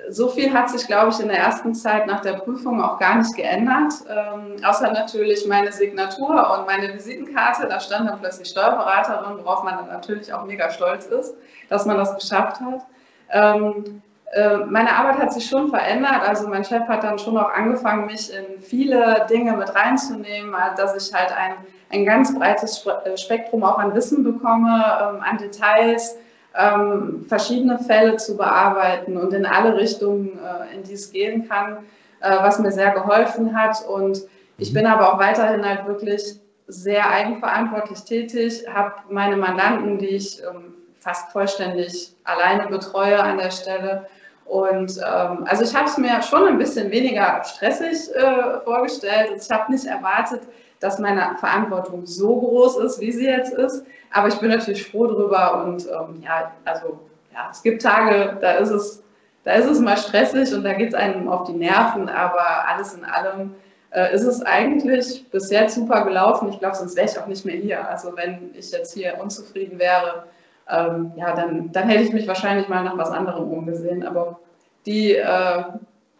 so 0.09 0.29
viel 0.29 0.51
hat 0.53 0.69
sich, 0.69 0.87
glaube 0.87 1.11
ich, 1.11 1.19
in 1.19 1.27
der 1.27 1.37
ersten 1.37 1.75
Zeit 1.75 2.07
nach 2.07 2.21
der 2.21 2.33
Prüfung 2.33 2.81
auch 2.81 2.97
gar 2.99 3.15
nicht 3.15 3.35
geändert. 3.35 3.93
Ähm, 4.09 4.55
außer 4.63 4.91
natürlich 4.91 5.45
meine 5.47 5.71
Signatur 5.71 6.57
und 6.57 6.65
meine 6.65 6.93
Visitenkarte. 6.93 7.67
Da 7.67 7.79
stand 7.79 8.09
dann 8.09 8.19
plötzlich 8.19 8.47
Steuerberaterin, 8.49 9.43
worauf 9.43 9.63
man 9.63 9.77
dann 9.77 9.87
natürlich 9.87 10.33
auch 10.33 10.45
mega 10.45 10.69
stolz 10.71 11.05
ist, 11.05 11.35
dass 11.69 11.85
man 11.85 11.97
das 11.97 12.15
geschafft 12.15 12.59
hat. 12.59 12.85
Ähm, 13.31 14.01
äh, 14.31 14.57
meine 14.57 14.95
Arbeit 14.95 15.17
hat 15.17 15.33
sich 15.33 15.45
schon 15.47 15.69
verändert. 15.69 16.27
Also 16.27 16.47
mein 16.47 16.63
Chef 16.63 16.87
hat 16.87 17.03
dann 17.03 17.17
schon 17.19 17.37
auch 17.37 17.51
angefangen, 17.51 18.05
mich 18.05 18.31
in 18.33 18.61
viele 18.61 19.25
Dinge 19.29 19.53
mit 19.53 19.73
reinzunehmen, 19.73 20.55
dass 20.77 20.95
ich 20.95 21.13
halt 21.13 21.31
ein, 21.35 21.53
ein 21.89 22.05
ganz 22.05 22.37
breites 22.37 22.85
äh, 22.85 23.17
Spektrum 23.17 23.63
auch 23.63 23.77
an 23.77 23.93
Wissen 23.93 24.23
bekomme, 24.23 24.83
ähm, 25.01 25.21
an 25.21 25.37
Details 25.37 26.15
ähm, 26.57 27.25
verschiedene 27.27 27.79
Fälle 27.79 28.17
zu 28.17 28.37
bearbeiten 28.37 29.17
und 29.17 29.33
in 29.33 29.45
alle 29.45 29.75
Richtungen, 29.75 30.39
äh, 30.39 30.75
in 30.75 30.83
die 30.83 30.93
es 30.93 31.11
gehen 31.11 31.47
kann, 31.47 31.77
äh, 32.21 32.37
was 32.41 32.59
mir 32.59 32.71
sehr 32.71 32.91
geholfen 32.91 33.55
hat. 33.55 33.85
Und 33.87 34.21
ich 34.57 34.73
bin 34.73 34.85
aber 34.85 35.13
auch 35.13 35.19
weiterhin 35.19 35.67
halt 35.67 35.87
wirklich 35.87 36.39
sehr 36.67 37.09
eigenverantwortlich 37.09 38.03
tätig, 38.03 38.63
habe 38.71 38.93
meine 39.09 39.37
Mandanten, 39.37 39.97
die 39.97 40.07
ich 40.07 40.41
ähm, 40.43 40.73
fast 40.99 41.31
vollständig 41.31 42.13
alleine 42.25 42.67
betreue 42.67 43.21
an 43.21 43.37
der 43.37 43.51
Stelle. 43.51 44.07
Und 44.45 44.97
ähm, 44.97 45.45
also 45.47 45.63
ich 45.63 45.75
habe 45.75 45.87
es 45.87 45.97
mir 45.97 46.21
schon 46.21 46.47
ein 46.47 46.57
bisschen 46.57 46.89
weniger 46.91 47.43
stressig 47.43 48.13
äh, 48.15 48.59
vorgestellt. 48.63 49.31
Ich 49.39 49.49
habe 49.49 49.71
nicht 49.71 49.85
erwartet, 49.85 50.41
dass 50.79 50.99
meine 50.99 51.35
Verantwortung 51.39 52.05
so 52.05 52.39
groß 52.39 52.77
ist, 52.79 52.99
wie 52.99 53.11
sie 53.11 53.25
jetzt 53.25 53.53
ist. 53.53 53.85
Aber 54.11 54.27
ich 54.27 54.35
bin 54.35 54.49
natürlich 54.49 54.85
froh 54.87 55.07
drüber 55.07 55.63
und 55.65 55.85
ähm, 55.87 56.21
ja, 56.23 56.51
also 56.65 56.99
ja, 57.33 57.49
es 57.51 57.61
gibt 57.61 57.81
Tage, 57.81 58.37
da 58.41 58.53
ist 58.53 58.69
es, 58.69 59.03
da 59.43 59.53
ist 59.53 59.67
es 59.67 59.79
mal 59.79 59.97
stressig 59.97 60.53
und 60.53 60.63
da 60.63 60.73
geht 60.73 60.89
es 60.89 60.95
einem 60.95 61.27
auf 61.27 61.45
die 61.45 61.53
Nerven, 61.53 62.09
aber 62.09 62.67
alles 62.67 62.93
in 62.93 63.05
allem 63.05 63.55
äh, 63.91 64.13
ist 64.13 64.23
es 64.23 64.41
eigentlich 64.41 65.29
bis 65.31 65.49
jetzt 65.49 65.75
super 65.75 66.03
gelaufen. 66.05 66.49
Ich 66.49 66.59
glaube, 66.59 66.75
sonst 66.75 66.95
wäre 66.95 67.07
ich 67.07 67.19
auch 67.19 67.27
nicht 67.27 67.45
mehr 67.45 67.55
hier. 67.55 67.87
Also 67.87 68.15
wenn 68.15 68.51
ich 68.53 68.71
jetzt 68.71 68.93
hier 68.93 69.17
unzufrieden 69.21 69.79
wäre, 69.79 70.25
ähm, 70.69 71.11
ja, 71.15 71.35
dann, 71.35 71.71
dann 71.71 71.87
hätte 71.87 72.03
ich 72.03 72.13
mich 72.13 72.27
wahrscheinlich 72.27 72.67
mal 72.67 72.83
nach 72.83 72.97
was 72.97 73.09
anderem 73.09 73.49
umgesehen. 73.51 74.05
Aber 74.05 74.39
die, 74.85 75.15
äh, 75.15 75.63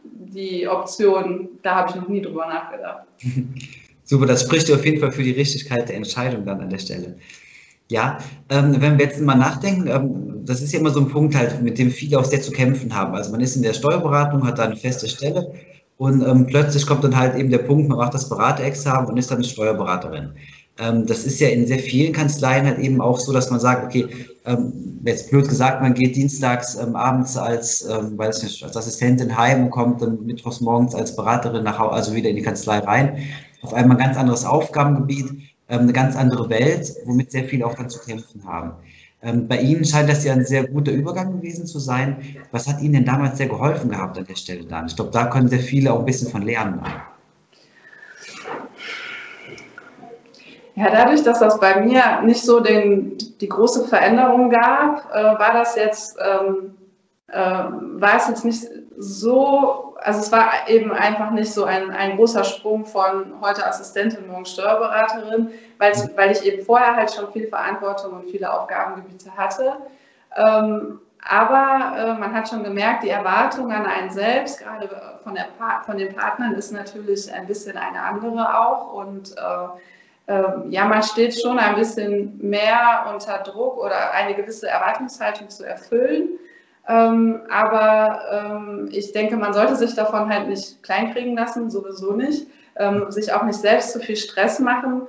die 0.04 0.68
Option, 0.68 1.50
da 1.62 1.76
habe 1.76 1.90
ich 1.90 1.96
noch 1.96 2.08
nie 2.08 2.22
drüber 2.22 2.48
nachgedacht. 2.48 3.06
Super, 4.10 4.26
das 4.26 4.42
spricht 4.42 4.72
auf 4.72 4.84
jeden 4.84 5.00
Fall 5.00 5.12
für 5.12 5.22
die 5.22 5.34
Richtigkeit 5.34 5.88
der 5.88 5.96
Entscheidung 5.96 6.44
dann 6.44 6.60
an 6.62 6.72
der 6.72 6.80
Stelle. 6.80 7.16
Ja, 7.92 8.18
ähm, 8.50 8.76
wenn 8.80 8.98
wir 8.98 9.06
jetzt 9.06 9.22
mal 9.22 9.36
nachdenken, 9.36 9.88
ähm, 9.88 10.44
das 10.46 10.64
ist 10.64 10.74
ja 10.74 10.80
immer 10.80 10.90
so 10.90 11.02
ein 11.02 11.10
Punkt 11.10 11.36
halt, 11.36 11.62
mit 11.62 11.78
dem 11.78 11.92
viele 11.92 12.18
auch 12.18 12.26
sehr 12.26 12.42
zu 12.42 12.52
kämpfen 12.52 12.96
haben. 12.96 13.14
Also 13.14 13.32
man 13.32 13.40
ist 13.40 13.56
in 13.56 13.62
der 13.62 13.76
Steuerberatung, 13.76 14.48
hat 14.48 14.58
da 14.58 14.64
eine 14.64 14.76
feste 14.76 15.08
Stelle 15.08 15.54
und 15.98 16.28
ähm, 16.28 16.48
plötzlich 16.48 16.88
kommt 16.88 17.04
dann 17.04 17.16
halt 17.16 17.36
eben 17.36 17.52
der 17.52 17.60
Punkt, 17.60 17.88
man 17.88 18.00
macht 18.00 18.16
das 18.16 18.28
Beraterexamen 18.28 19.12
und 19.12 19.18
ist 19.18 19.30
dann 19.30 19.44
Steuerberaterin. 19.44 20.32
Ähm, 20.80 21.06
das 21.06 21.26
ist 21.26 21.40
ja 21.40 21.50
in 21.50 21.68
sehr 21.68 21.78
vielen 21.78 22.12
Kanzleien 22.12 22.66
halt 22.66 22.80
eben 22.80 23.02
auch 23.02 23.20
so, 23.20 23.32
dass 23.32 23.52
man 23.52 23.60
sagt, 23.60 23.86
okay, 23.86 24.08
ähm, 24.46 24.74
jetzt 25.06 25.30
blöd 25.30 25.48
gesagt, 25.48 25.84
man 25.84 25.94
geht 25.94 26.16
dienstags 26.16 26.76
ähm, 26.82 26.96
abends 26.96 27.38
als, 27.38 27.88
weiß 27.88 28.42
nicht, 28.42 28.64
als 28.64 28.76
Assistentin 28.76 29.38
heim 29.38 29.66
und 29.66 29.70
kommt 29.70 30.02
dann 30.02 30.26
mittwochs 30.26 30.62
morgens 30.62 30.96
als 30.96 31.16
Beraterin 31.16 31.64
nach 31.64 31.78
Hause, 31.78 31.94
also 31.94 32.16
wieder 32.16 32.32
in 32.32 32.38
die 32.38 32.42
Kanzlei 32.42 32.80
rein 32.80 33.20
auf 33.62 33.74
einmal 33.74 33.98
ein 33.98 34.04
ganz 34.04 34.18
anderes 34.18 34.46
Aufgabengebiet, 34.46 35.30
ähm, 35.70 35.82
eine 35.82 35.94
ganz 35.94 36.16
andere 36.16 36.50
Welt, 36.50 36.94
womit 37.06 37.32
sehr 37.32 37.46
viele 37.46 37.66
auch 37.66 37.76
dann 37.76 37.90
zu 37.90 38.00
kämpfen 38.00 38.44
haben. 38.46 38.74
Ähm, 39.22 39.48
bei 39.48 39.60
Ihnen 39.60 39.84
scheint 39.84 40.10
das 40.10 40.24
ja 40.24 40.34
ein 40.34 40.46
sehr 40.46 40.68
guter 40.68 40.92
Übergang 40.92 41.34
gewesen 41.34 41.66
zu 41.68 41.80
sein. 41.80 42.38
Was 42.52 42.68
hat 42.68 42.82
Ihnen 42.82 42.94
denn 42.94 43.06
damals 43.06 43.38
sehr 43.38 43.48
geholfen 43.48 43.90
gehabt 43.90 44.18
an 44.18 44.26
der 44.26 44.36
Stelle 44.36 44.64
dann? 44.66 44.88
Ich 44.88 44.96
glaube, 44.96 45.12
da 45.12 45.26
können 45.26 45.50
sehr 45.50 45.60
viele 45.60 45.92
auch 45.92 46.00
ein 46.00 46.06
bisschen 46.06 46.30
von 46.30 46.42
lernen. 46.42 46.82
Ja, 50.76 50.90
dadurch, 50.90 51.24
dass 51.24 51.40
das 51.40 51.60
bei 51.60 51.82
mir 51.82 52.22
nicht 52.24 52.42
so 52.42 52.62
den, 52.62 53.18
die 53.42 53.50
große 53.50 53.90
Veränderung 53.90 54.50
gab, 54.50 55.10
äh, 55.14 55.38
war 55.38 55.52
das 55.52 55.76
jetzt, 55.76 56.18
ähm, 56.24 56.76
äh, 56.78 56.79
war 57.32 58.16
es 58.18 58.28
jetzt 58.28 58.46
nicht 58.46 58.68
so 58.98 59.90
also 60.02 60.20
es 60.20 60.32
war 60.32 60.52
eben 60.68 60.92
einfach 60.92 61.32
nicht 61.32 61.52
so 61.52 61.66
ein, 61.66 61.92
ein 61.92 62.16
großer 62.18 62.44
Sprung 62.44 62.86
von 62.86 63.34
heute 63.42 63.66
Assistentin, 63.66 64.28
morgen 64.28 64.46
Steuerberaterin, 64.46 65.52
weil, 65.78 65.94
weil 66.16 66.32
ich 66.32 66.44
eben 66.46 66.64
vorher 66.64 66.96
halt 66.96 67.12
schon 67.12 67.32
viel 67.32 67.48
Verantwortung 67.48 68.14
und 68.14 68.30
viele 68.30 68.52
Aufgabengebiete 68.52 69.36
hatte. 69.36 69.74
Ähm, 70.36 71.00
aber 71.28 71.98
äh, 71.98 72.14
man 72.14 72.34
hat 72.34 72.50
schon 72.50 72.64
gemerkt, 72.64 73.04
die 73.04 73.10
Erwartung 73.10 73.72
an 73.72 73.86
einen 73.86 74.10
selbst, 74.10 74.60
gerade 74.60 74.90
von, 75.24 75.36
der 75.36 75.48
von 75.86 75.98
den 75.98 76.16
Partnern, 76.16 76.56
ist 76.56 76.72
natürlich 76.72 77.32
ein 77.34 77.46
bisschen 77.46 77.78
eine 77.78 78.02
andere 78.02 78.58
auch. 78.58 78.94
Und 78.94 79.36
äh, 79.38 80.34
äh, 80.34 80.70
ja, 80.70 80.86
man 80.86 81.04
steht 81.04 81.40
schon 81.40 81.60
ein 81.60 81.76
bisschen 81.76 82.38
mehr 82.38 83.06
unter 83.14 83.40
Druck 83.40 83.78
oder 83.78 84.12
eine 84.12 84.34
gewisse 84.34 84.70
Erwartungshaltung 84.70 85.50
zu 85.50 85.66
erfüllen. 85.66 86.40
Ähm, 86.90 87.42
aber 87.50 88.20
ähm, 88.32 88.90
ich 88.92 89.12
denke, 89.12 89.38
man 89.38 89.54
sollte 89.54 89.76
sich 89.76 89.94
davon 89.94 90.28
halt 90.28 90.50
nicht 90.50 90.82
kleinkriegen 90.82 91.38
lassen, 91.38 91.70
sowieso 91.70 92.14
nicht. 92.14 92.48
Ähm, 92.78 93.12
sich 93.12 93.32
auch 93.32 93.44
nicht 93.44 93.60
selbst 93.60 93.92
zu 93.94 94.00
viel 94.00 94.16
Stress 94.16 94.60
machen. 94.60 95.04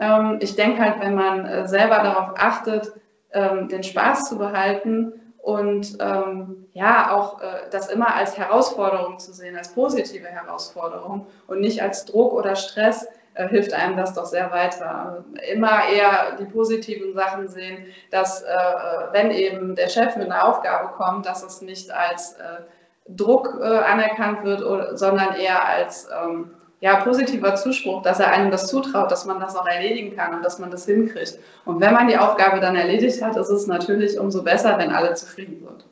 Ähm, 0.00 0.38
ich 0.40 0.56
denke 0.56 0.82
halt, 0.82 1.00
wenn 1.00 1.14
man 1.14 1.46
äh, 1.46 1.68
selber 1.68 1.98
darauf 1.98 2.30
achtet, 2.36 2.92
ähm, 3.32 3.68
den 3.68 3.84
Spaß 3.84 4.28
zu 4.28 4.36
behalten 4.36 5.12
und 5.42 5.96
ähm, 6.00 6.66
ja, 6.72 7.12
auch 7.12 7.40
äh, 7.40 7.68
das 7.70 7.88
immer 7.88 8.14
als 8.14 8.36
Herausforderung 8.36 9.18
zu 9.20 9.32
sehen, 9.32 9.56
als 9.56 9.72
positive 9.74 10.26
Herausforderung 10.26 11.26
und 11.46 11.60
nicht 11.60 11.82
als 11.82 12.04
Druck 12.04 12.32
oder 12.32 12.56
Stress, 12.56 13.06
äh, 13.34 13.48
hilft 13.48 13.72
einem 13.72 13.96
das 13.96 14.14
doch 14.14 14.26
sehr 14.26 14.50
weiter. 14.50 15.24
Immer 15.52 15.88
eher 15.88 16.36
die 16.38 16.44
positiven 16.44 17.14
Sachen 17.14 17.48
sehen, 17.48 17.86
dass 18.10 18.42
äh, 18.42 18.46
wenn 19.12 19.30
eben 19.30 19.74
der 19.74 19.88
Chef 19.88 20.16
mit 20.16 20.30
einer 20.30 20.48
Aufgabe 20.48 20.92
kommt, 20.94 21.26
dass 21.26 21.42
es 21.42 21.62
nicht 21.62 21.90
als 21.90 22.34
äh, 22.34 22.62
Druck 23.08 23.58
äh, 23.60 23.64
anerkannt 23.64 24.44
wird, 24.44 24.62
oder, 24.62 24.96
sondern 24.96 25.34
eher 25.34 25.66
als 25.66 26.08
ähm, 26.22 26.50
ja, 26.80 26.96
positiver 26.96 27.54
Zuspruch, 27.54 28.02
dass 28.02 28.18
er 28.18 28.32
einem 28.32 28.50
das 28.50 28.66
zutraut, 28.66 29.10
dass 29.10 29.24
man 29.24 29.38
das 29.38 29.54
auch 29.54 29.66
erledigen 29.66 30.16
kann 30.16 30.34
und 30.34 30.44
dass 30.44 30.58
man 30.58 30.70
das 30.70 30.84
hinkriegt. 30.84 31.38
Und 31.64 31.80
wenn 31.80 31.92
man 31.92 32.08
die 32.08 32.18
Aufgabe 32.18 32.60
dann 32.60 32.74
erledigt 32.74 33.22
hat, 33.22 33.36
ist 33.36 33.50
es 33.50 33.68
natürlich 33.68 34.18
umso 34.18 34.42
besser, 34.42 34.76
wenn 34.78 34.90
alle 34.90 35.14
zufrieden 35.14 35.64
sind. 35.64 35.84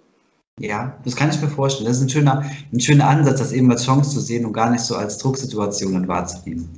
Ja, 0.59 0.93
das 1.05 1.17
kann 1.17 1.31
ich 1.31 1.41
mir 1.41 1.49
vorstellen. 1.49 1.89
Das 1.89 1.99
ist 1.99 2.03
ein 2.03 2.09
schöner, 2.11 2.45
ein 2.73 2.81
schöner 2.81 3.09
Ansatz, 3.09 3.39
das 3.39 3.53
eben 3.53 3.71
als 3.71 3.85
Chance 3.85 4.11
zu 4.11 4.21
sehen 4.21 4.45
und 4.45 4.53
gar 4.53 4.69
nicht 4.69 4.83
so 4.83 4.97
als 4.97 5.17
Drucksituation 5.19 6.07
wahrzunehmen. 6.09 6.69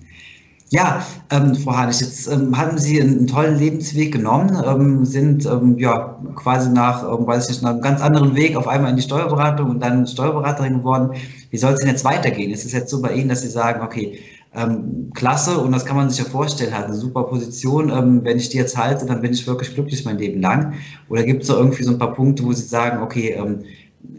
Ja, 0.72 1.04
ähm, 1.30 1.54
Frau 1.54 1.76
Hanisch, 1.76 2.00
jetzt 2.00 2.28
ähm, 2.28 2.56
haben 2.56 2.78
Sie 2.78 2.98
einen, 2.98 3.26
tollen 3.26 3.58
Lebensweg 3.58 4.10
genommen, 4.10 4.56
ähm, 4.66 5.04
sind 5.04 5.44
ähm, 5.44 5.76
ja 5.78 6.18
quasi 6.34 6.70
nach, 6.70 7.02
ähm, 7.02 7.26
weiß 7.26 7.44
ich 7.44 7.50
nicht, 7.50 7.62
nach 7.62 7.72
einem 7.72 7.82
ganz 7.82 8.00
anderen 8.00 8.34
Weg 8.34 8.56
auf 8.56 8.66
einmal 8.66 8.88
in 8.90 8.96
die 8.96 9.02
Steuerberatung 9.02 9.68
und 9.68 9.80
dann 9.80 10.06
Steuerberaterin 10.06 10.78
geworden. 10.78 11.10
Wie 11.50 11.58
soll 11.58 11.74
es 11.74 11.80
denn 11.80 11.90
jetzt 11.90 12.06
weitergehen? 12.06 12.50
Ist 12.50 12.64
es 12.64 12.72
jetzt 12.72 12.88
so 12.88 13.02
bei 13.02 13.12
Ihnen, 13.12 13.28
dass 13.28 13.42
Sie 13.42 13.50
sagen, 13.50 13.82
okay, 13.82 14.18
ähm, 14.54 15.10
klasse 15.14 15.58
und 15.58 15.72
das 15.72 15.84
kann 15.84 15.96
man 15.96 16.08
sich 16.08 16.20
ja 16.20 16.24
vorstellen, 16.24 16.72
hat 16.72 16.86
eine 16.86 16.94
super 16.94 17.24
Position. 17.24 18.24
wenn 18.24 18.38
ich 18.38 18.48
die 18.48 18.56
jetzt 18.56 18.76
halte, 18.78 19.04
dann 19.04 19.20
bin 19.20 19.32
ich 19.34 19.46
wirklich 19.46 19.74
glücklich 19.74 20.06
mein 20.06 20.16
Leben 20.18 20.40
lang. 20.40 20.72
Oder 21.10 21.24
gibt 21.24 21.42
es 21.42 21.48
da 21.48 21.56
irgendwie 21.58 21.82
so 21.84 21.92
ein 21.92 21.98
paar 21.98 22.14
Punkte, 22.14 22.44
wo 22.44 22.52
Sie 22.54 22.66
sagen, 22.66 23.02
okay, 23.02 23.38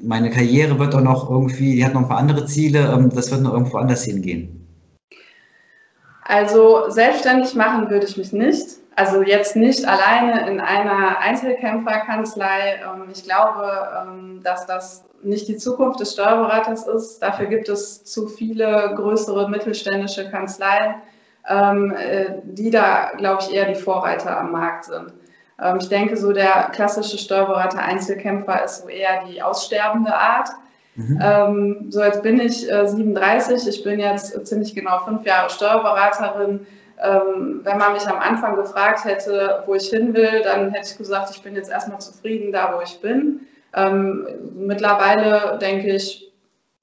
meine 0.03 0.29
Karriere 0.29 0.77
wird 0.77 0.93
auch 0.93 1.01
noch 1.01 1.31
irgendwie, 1.31 1.75
die 1.75 1.85
hat 1.85 1.95
noch 1.95 2.01
ein 2.01 2.07
paar 2.07 2.19
andere 2.19 2.45
Ziele, 2.45 3.09
das 3.15 3.31
wird 3.31 3.41
noch 3.41 3.53
irgendwo 3.53 3.77
anders 3.77 4.03
hingehen? 4.03 4.62
Also 6.25 6.89
selbstständig 6.89 7.53
machen 7.55 7.89
würde 7.89 8.05
ich 8.05 8.17
mich 8.17 8.31
nicht. 8.33 8.77
Also 8.95 9.23
jetzt 9.23 9.55
nicht 9.55 9.85
alleine 9.85 10.47
in 10.49 10.59
einer 10.59 11.19
Einzelkämpferkanzlei. 11.19 12.81
Ähm, 12.83 13.09
ich 13.11 13.23
glaube, 13.23 13.89
ähm, 14.01 14.41
dass 14.43 14.65
das 14.65 15.03
nicht 15.23 15.47
die 15.47 15.57
Zukunft 15.57 15.99
des 15.99 16.13
Steuerberaters 16.13 16.87
ist. 16.87 17.19
Dafür 17.19 17.47
gibt 17.47 17.69
es 17.69 18.03
zu 18.03 18.27
viele 18.27 18.93
größere 18.95 19.49
mittelständische 19.49 20.29
Kanzleien, 20.29 20.95
ähm, 21.49 21.95
äh, 21.97 22.41
die 22.43 22.69
da, 22.69 23.11
glaube 23.17 23.41
ich, 23.41 23.53
eher 23.53 23.65
die 23.65 23.75
Vorreiter 23.75 24.37
am 24.37 24.51
Markt 24.51 24.85
sind. 24.85 25.13
Ich 25.79 25.87
denke, 25.87 26.17
so 26.17 26.33
der 26.33 26.71
klassische 26.73 27.17
Steuerberater 27.17 27.79
Einzelkämpfer 27.79 28.63
ist 28.65 28.81
so 28.81 28.89
eher 28.89 29.23
die 29.25 29.41
aussterbende 29.41 30.13
Art. 30.13 30.49
Mhm. 30.95 31.19
Ähm, 31.21 31.85
so, 31.89 32.03
jetzt 32.03 32.21
bin 32.21 32.39
ich 32.39 32.69
äh, 32.71 32.87
37, 32.87 33.67
ich 33.67 33.83
bin 33.83 33.99
jetzt 33.99 34.45
ziemlich 34.45 34.75
genau 34.75 34.99
fünf 34.99 35.25
Jahre 35.25 35.49
Steuerberaterin. 35.49 36.65
Ähm, 37.01 37.61
wenn 37.63 37.77
man 37.77 37.93
mich 37.93 38.07
am 38.07 38.19
Anfang 38.19 38.55
gefragt 38.55 39.03
hätte, 39.03 39.63
wo 39.65 39.73
ich 39.73 39.89
hin 39.89 40.13
will, 40.13 40.41
dann 40.43 40.71
hätte 40.71 40.89
ich 40.91 40.97
gesagt, 40.97 41.31
ich 41.35 41.41
bin 41.41 41.55
jetzt 41.55 41.71
erstmal 41.71 41.99
zufrieden 41.99 42.51
da, 42.51 42.73
wo 42.75 42.81
ich 42.81 43.01
bin. 43.01 43.41
Ähm, 43.75 44.27
mittlerweile 44.55 45.57
denke 45.59 45.95
ich, 45.95 46.31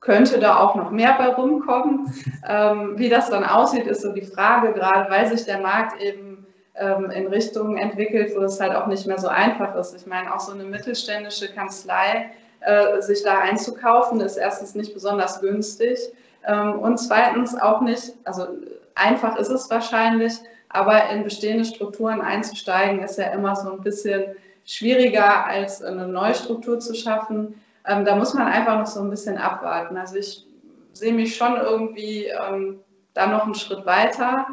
könnte 0.01 0.39
da 0.41 0.59
auch 0.59 0.75
noch 0.75 0.91
mehr 0.91 1.15
bei 1.19 1.29
rumkommen. 1.29 2.13
Ähm, 2.49 2.95
wie 2.97 3.11
das 3.11 3.29
dann 3.29 3.45
aussieht, 3.45 3.87
ist 3.87 4.01
so 4.01 4.13
die 4.13 4.23
Frage, 4.23 4.73
gerade 4.73 5.11
weil 5.11 5.27
sich 5.27 5.45
der 5.45 5.61
Markt 5.61 6.01
eben 6.03 6.47
ähm, 6.75 7.11
in 7.11 7.27
Richtungen 7.29 7.77
entwickelt, 7.77 8.33
wo 8.35 8.41
es 8.41 8.59
halt 8.59 8.75
auch 8.75 8.87
nicht 8.87 9.07
mehr 9.07 9.19
so 9.19 9.29
einfach 9.29 9.77
ist. 9.77 9.95
Ich 9.95 10.07
meine, 10.07 10.35
auch 10.35 10.41
so 10.41 10.53
eine 10.53 10.65
mittelständische 10.65 11.53
Kanzlei, 11.53 12.31
äh, 12.61 13.01
sich 13.01 13.23
da 13.23 13.39
einzukaufen, 13.39 14.21
ist 14.21 14.37
erstens 14.37 14.75
nicht 14.75 14.95
besonders 14.95 15.41
günstig 15.41 15.99
ähm, 16.47 16.79
und 16.79 16.99
zweitens 16.99 17.59
auch 17.59 17.81
nicht, 17.81 18.15
also 18.25 18.49
einfach 18.95 19.37
ist 19.37 19.49
es 19.49 19.69
wahrscheinlich, 19.71 20.35
aber 20.69 21.09
in 21.11 21.25
bestehende 21.25 21.65
Strukturen 21.65 22.21
einzusteigen, 22.21 23.03
ist 23.03 23.19
ja 23.19 23.27
immer 23.33 23.57
so 23.57 23.73
ein 23.73 23.81
bisschen 23.81 24.35
schwieriger 24.65 25.47
als 25.47 25.83
eine 25.83 26.07
neue 26.07 26.35
Struktur 26.35 26.79
zu 26.79 26.95
schaffen. 26.95 27.61
Ähm, 27.87 28.05
da 28.05 28.15
muss 28.15 28.35
man 28.35 28.47
einfach 28.47 28.79
noch 28.79 28.87
so 28.87 29.01
ein 29.01 29.11
bisschen 29.11 29.37
abwarten. 29.37 29.97
Also 29.97 30.17
ich 30.17 30.47
sehe 30.93 31.13
mich 31.13 31.37
schon 31.37 31.57
irgendwie 31.57 32.27
ähm, 32.27 32.79
da 33.15 33.27
noch 33.27 33.45
einen 33.45 33.55
Schritt 33.55 33.85
weiter. 33.87 34.47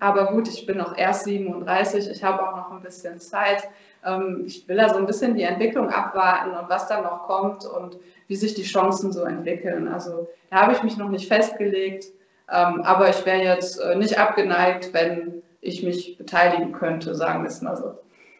Aber 0.00 0.32
gut, 0.32 0.48
ich 0.48 0.64
bin 0.64 0.78
noch 0.78 0.96
erst 0.96 1.24
37, 1.24 2.08
ich 2.08 2.24
habe 2.24 2.48
auch 2.48 2.56
noch 2.56 2.70
ein 2.72 2.80
bisschen 2.80 3.20
Zeit. 3.20 3.68
Ähm, 4.04 4.44
ich 4.46 4.68
will 4.68 4.76
da 4.76 4.88
so 4.88 4.96
ein 4.96 5.06
bisschen 5.06 5.34
die 5.34 5.42
Entwicklung 5.42 5.88
abwarten 5.90 6.50
und 6.50 6.68
was 6.68 6.88
dann 6.88 7.04
noch 7.04 7.26
kommt 7.26 7.64
und 7.64 7.96
wie 8.28 8.36
sich 8.36 8.54
die 8.54 8.62
Chancen 8.62 9.12
so 9.12 9.22
entwickeln. 9.22 9.88
Also 9.88 10.28
da 10.50 10.62
habe 10.62 10.72
ich 10.72 10.82
mich 10.82 10.96
noch 10.96 11.08
nicht 11.08 11.28
festgelegt, 11.28 12.06
ähm, 12.52 12.82
aber 12.82 13.10
ich 13.10 13.24
wäre 13.26 13.42
jetzt 13.42 13.80
äh, 13.80 13.96
nicht 13.96 14.18
abgeneigt, 14.18 14.92
wenn 14.92 15.42
ich 15.60 15.82
mich 15.82 16.16
beteiligen 16.16 16.72
könnte, 16.72 17.14
sagen 17.14 17.42
wir 17.42 17.48
es 17.48 17.60
mal 17.62 17.76
so. 17.76 17.94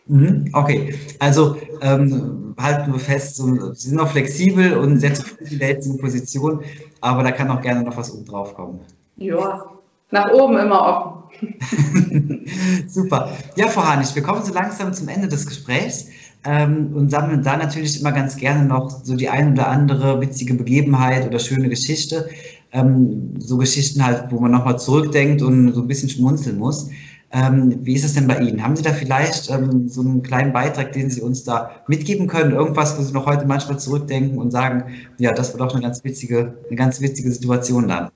Mhm, 0.06 0.50
okay, 0.54 0.94
also 1.18 1.56
ähm, 1.82 2.54
halten 2.58 2.92
wir 2.92 3.00
fest, 3.00 3.36
so, 3.36 3.72
Sie 3.74 3.88
sind 3.88 3.98
noch 3.98 4.10
flexibel 4.10 4.78
und 4.78 4.98
sehr 4.98 5.12
zufrieden 5.12 5.52
in 5.52 5.58
der 5.58 5.68
jetzigen 5.68 5.98
Position, 5.98 6.64
aber 7.02 7.22
da 7.22 7.30
kann 7.30 7.50
auch 7.50 7.60
gerne 7.60 7.82
noch 7.82 7.96
was 7.96 8.12
oben 8.12 8.24
drauf 8.24 8.54
kommen. 8.54 8.80
Ja, 9.16 9.66
nach 10.10 10.32
oben 10.32 10.58
immer 10.58 10.80
offen. 10.80 11.18
Super. 12.88 13.32
Ja, 13.56 13.68
Frau 13.68 13.84
Hanisch, 13.84 14.14
wir 14.14 14.22
kommen 14.22 14.42
so 14.42 14.52
langsam 14.52 14.92
zum 14.92 15.08
Ende 15.08 15.28
des 15.28 15.46
Gesprächs 15.46 16.06
ähm, 16.44 16.92
und 16.94 17.10
sammeln 17.10 17.42
da 17.42 17.56
natürlich 17.56 18.00
immer 18.00 18.12
ganz 18.12 18.36
gerne 18.36 18.64
noch 18.64 18.90
so 18.90 19.16
die 19.16 19.28
ein 19.28 19.52
oder 19.52 19.68
andere 19.68 20.20
witzige 20.20 20.54
Begebenheit 20.54 21.26
oder 21.26 21.38
schöne 21.38 21.68
Geschichte. 21.68 22.28
Ähm, 22.72 23.34
so 23.38 23.56
Geschichten 23.56 24.04
halt, 24.04 24.30
wo 24.30 24.40
man 24.40 24.50
nochmal 24.50 24.78
zurückdenkt 24.78 25.42
und 25.42 25.72
so 25.72 25.82
ein 25.82 25.88
bisschen 25.88 26.08
schmunzeln 26.08 26.58
muss. 26.58 26.90
Ähm, 27.30 27.80
wie 27.82 27.94
ist 27.94 28.04
es 28.04 28.14
denn 28.14 28.26
bei 28.26 28.38
Ihnen? 28.38 28.62
Haben 28.62 28.74
Sie 28.76 28.82
da 28.82 28.92
vielleicht 28.92 29.50
ähm, 29.50 29.86
so 29.88 30.00
einen 30.00 30.22
kleinen 30.22 30.52
Beitrag, 30.52 30.92
den 30.92 31.10
Sie 31.10 31.20
uns 31.20 31.44
da 31.44 31.70
mitgeben 31.86 32.26
können? 32.26 32.52
Irgendwas, 32.52 32.98
wo 32.98 33.02
Sie 33.02 33.12
noch 33.12 33.26
heute 33.26 33.46
manchmal 33.46 33.78
zurückdenken 33.78 34.38
und 34.38 34.50
sagen, 34.50 34.84
ja, 35.18 35.32
das 35.32 35.52
war 35.52 35.66
doch 35.66 35.74
eine 35.74 35.82
ganz 35.82 36.02
witzige, 36.04 36.54
eine 36.66 36.76
ganz 36.76 37.00
witzige 37.02 37.30
Situation 37.30 37.88
dann. 37.88 38.08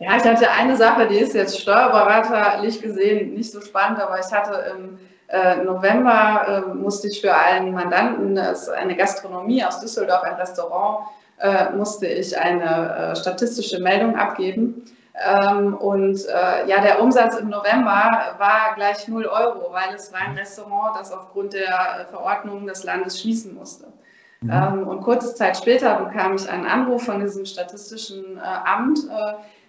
Ja, 0.00 0.16
ich 0.16 0.24
hatte 0.24 0.50
eine 0.50 0.76
Sache, 0.76 1.08
die 1.08 1.18
ist 1.18 1.34
jetzt 1.34 1.60
steuerberaterlich 1.60 2.80
gesehen 2.80 3.34
nicht 3.34 3.52
so 3.52 3.60
spannend, 3.60 4.00
aber 4.00 4.18
ich 4.18 4.32
hatte 4.32 4.72
im 4.72 4.98
äh, 5.28 5.56
November 5.56 6.64
äh, 6.66 6.74
musste 6.74 7.08
ich 7.08 7.20
für 7.20 7.34
einen 7.34 7.74
Mandanten, 7.74 8.34
das 8.34 8.62
ist 8.62 8.68
eine 8.70 8.96
Gastronomie 8.96 9.62
aus 9.62 9.78
Düsseldorf, 9.80 10.22
ein 10.22 10.36
Restaurant, 10.36 11.06
äh, 11.38 11.68
musste 11.72 12.06
ich 12.06 12.36
eine 12.38 13.12
äh, 13.12 13.16
statistische 13.16 13.78
Meldung 13.78 14.16
abgeben. 14.16 14.86
Ähm, 15.22 15.74
und 15.74 16.24
äh, 16.26 16.66
ja, 16.66 16.80
der 16.80 17.02
Umsatz 17.02 17.36
im 17.36 17.50
November 17.50 18.36
war 18.38 18.72
gleich 18.76 19.06
0 19.06 19.26
Euro, 19.26 19.70
weil 19.70 19.94
es 19.94 20.10
war 20.14 20.20
ein 20.20 20.34
Restaurant, 20.34 20.98
das 20.98 21.12
aufgrund 21.12 21.52
der 21.52 22.06
Verordnungen 22.10 22.66
des 22.66 22.84
Landes 22.84 23.20
schließen 23.20 23.54
musste. 23.54 23.89
Mhm. 24.42 24.50
Ähm, 24.50 24.88
und 24.88 25.02
kurze 25.02 25.34
Zeit 25.34 25.56
später 25.56 26.04
bekam 26.04 26.34
ich 26.34 26.48
einen 26.48 26.66
Anruf 26.66 27.04
von 27.04 27.20
diesem 27.20 27.44
statistischen 27.44 28.38
äh, 28.38 28.40
Amt. 28.40 29.00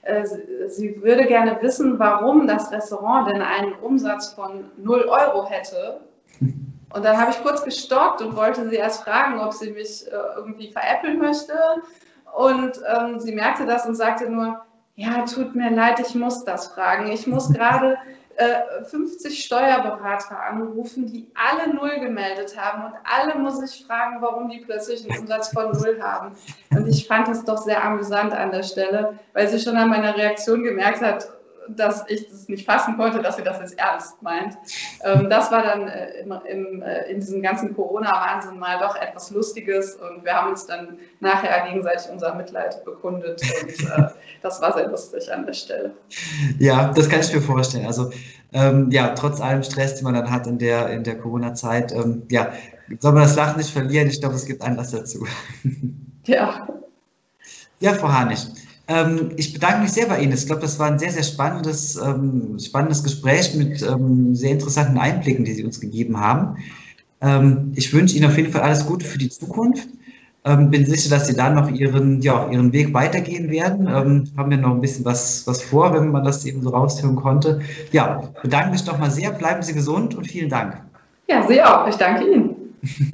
Äh, 0.03 0.21
äh 0.21 0.25
sie 0.69 1.01
würde 1.01 1.25
gerne 1.25 1.57
wissen, 1.61 1.99
warum 1.99 2.47
das 2.47 2.71
Restaurant 2.71 3.29
denn 3.29 3.41
einen 3.41 3.73
Umsatz 3.73 4.29
von 4.33 4.71
0 4.77 5.01
Euro 5.01 5.49
hätte. 5.49 6.01
Und 6.93 7.05
dann 7.05 7.17
habe 7.17 7.31
ich 7.31 7.41
kurz 7.41 7.63
gestockt 7.63 8.21
und 8.21 8.35
wollte 8.35 8.67
sie 8.67 8.75
erst 8.75 9.03
fragen, 9.03 9.39
ob 9.39 9.53
sie 9.53 9.71
mich 9.71 10.05
äh, 10.07 10.11
irgendwie 10.35 10.73
veräppeln 10.73 11.19
möchte. 11.19 11.53
Und 12.37 12.81
ähm, 12.93 13.17
sie 13.17 13.33
merkte 13.33 13.65
das 13.65 13.85
und 13.85 13.95
sagte 13.95 14.29
nur, 14.29 14.59
ja, 14.95 15.23
tut 15.23 15.55
mir 15.55 15.69
leid, 15.71 16.01
ich 16.01 16.15
muss 16.15 16.43
das 16.43 16.67
fragen. 16.67 17.09
Ich 17.09 17.27
muss 17.27 17.49
gerade 17.53 17.97
äh, 18.37 18.83
50 18.83 19.43
Steuerberater 19.43 20.39
anrufen, 20.39 21.07
die 21.07 21.27
alle 21.35 21.73
Null 21.73 21.99
gemeldet 21.99 22.57
haben 22.57 22.85
und 22.85 22.93
alle 23.03 23.37
muss 23.39 23.61
ich 23.61 23.85
fragen, 23.85 24.21
warum 24.21 24.49
die 24.49 24.59
plötzlich 24.59 25.09
einen 25.09 25.21
Umsatz 25.21 25.49
von 25.49 25.71
Null 25.71 26.01
haben. 26.01 26.35
Und 26.71 26.87
ich 26.87 27.07
fand 27.07 27.27
das 27.27 27.43
doch 27.45 27.57
sehr 27.57 27.83
amüsant 27.83 28.33
an 28.33 28.51
der 28.51 28.63
Stelle, 28.63 29.19
weil 29.33 29.47
sie 29.47 29.59
schon 29.59 29.77
an 29.77 29.89
meiner 29.89 30.15
Reaktion 30.15 30.63
gemerkt 30.63 31.01
hat, 31.01 31.29
dass 31.75 32.03
ich 32.07 32.29
das 32.29 32.47
nicht 32.47 32.65
fassen 32.65 32.97
konnte, 32.97 33.21
dass 33.21 33.37
sie 33.37 33.43
das 33.43 33.59
jetzt 33.59 33.77
ernst 33.77 34.21
meint. 34.21 34.57
Ähm, 35.03 35.29
das 35.29 35.51
war 35.51 35.63
dann 35.63 35.87
äh, 35.87 36.21
im, 36.21 36.31
im, 36.45 36.81
äh, 36.81 37.03
in 37.11 37.19
diesem 37.19 37.41
ganzen 37.41 37.75
Corona-Wahnsinn 37.75 38.59
mal 38.59 38.79
doch 38.79 38.95
etwas 38.95 39.31
Lustiges 39.31 39.95
und 39.95 40.23
wir 40.23 40.33
haben 40.33 40.51
uns 40.51 40.65
dann 40.65 40.97
nachher 41.19 41.67
gegenseitig 41.67 42.09
unser 42.11 42.35
Mitleid 42.35 42.83
bekundet 42.85 43.41
und 43.61 43.89
äh, 43.89 44.09
das 44.41 44.61
war 44.61 44.73
sehr 44.73 44.87
lustig 44.87 45.31
an 45.31 45.45
der 45.45 45.53
Stelle. 45.53 45.93
Ja, 46.59 46.91
das 46.93 47.09
kann 47.09 47.21
ich 47.21 47.33
mir 47.33 47.41
vorstellen. 47.41 47.85
Also 47.85 48.11
ähm, 48.53 48.91
ja, 48.91 49.09
trotz 49.09 49.39
allem 49.39 49.63
Stress, 49.63 49.95
den 49.95 50.03
man 50.03 50.13
dann 50.13 50.29
hat 50.29 50.45
in 50.47 50.59
der, 50.59 50.89
in 50.89 51.03
der 51.03 51.17
Corona-Zeit, 51.17 51.93
ähm, 51.93 52.23
ja, 52.29 52.51
soll 52.99 53.13
man 53.13 53.23
das 53.23 53.35
Lachen 53.35 53.57
nicht 53.57 53.71
verlieren. 53.71 54.09
Ich 54.09 54.19
glaube, 54.19 54.35
es 54.35 54.45
gibt 54.45 54.61
Anlass 54.61 54.91
dazu. 54.91 55.25
Ja. 56.25 56.67
Ja, 57.79 57.93
Frau 57.93 58.09
Hanisch. 58.09 58.41
Ähm, 58.91 59.31
ich 59.37 59.53
bedanke 59.53 59.83
mich 59.83 59.93
sehr 59.93 60.07
bei 60.07 60.21
Ihnen. 60.21 60.33
Ich 60.33 60.45
glaube, 60.45 60.61
das 60.61 60.77
war 60.77 60.87
ein 60.87 60.99
sehr, 60.99 61.11
sehr 61.11 61.23
spannendes, 61.23 61.95
ähm, 61.95 62.59
spannendes 62.59 63.03
Gespräch 63.03 63.55
mit 63.55 63.81
ähm, 63.81 64.35
sehr 64.35 64.51
interessanten 64.51 64.97
Einblicken, 64.97 65.45
die 65.45 65.53
Sie 65.53 65.63
uns 65.63 65.79
gegeben 65.79 66.19
haben. 66.19 66.57
Ähm, 67.21 67.71
ich 67.75 67.93
wünsche 67.93 68.17
Ihnen 68.17 68.25
auf 68.25 68.35
jeden 68.35 68.51
Fall 68.51 68.61
alles 68.61 68.85
Gute 68.85 69.05
für 69.05 69.17
die 69.17 69.29
Zukunft. 69.29 69.87
Ähm, 70.43 70.71
bin 70.71 70.85
sicher, 70.85 71.09
dass 71.09 71.27
Sie 71.27 71.35
da 71.35 71.51
noch 71.51 71.69
Ihren, 71.69 72.21
ja, 72.21 72.49
Ihren 72.49 72.73
Weg 72.73 72.93
weitergehen 72.93 73.49
werden. 73.49 73.87
Ähm, 73.87 74.23
haben 74.35 74.49
wir 74.49 74.57
noch 74.57 74.71
ein 74.71 74.81
bisschen 74.81 75.05
was, 75.05 75.47
was 75.47 75.61
vor, 75.61 75.93
wenn 75.93 76.11
man 76.11 76.25
das 76.25 76.45
eben 76.45 76.61
so 76.61 76.71
raushören 76.71 77.15
konnte. 77.15 77.61
Ja, 77.91 78.21
bedanke 78.41 78.71
mich 78.71 78.85
nochmal 78.85 79.11
sehr. 79.11 79.31
Bleiben 79.31 79.61
Sie 79.61 79.73
gesund 79.73 80.15
und 80.15 80.27
vielen 80.27 80.49
Dank. 80.49 80.81
Ja, 81.29 81.47
Sie 81.47 81.61
auch. 81.61 81.87
Ich 81.87 81.95
danke 81.95 82.25
Ihnen. 82.25 82.55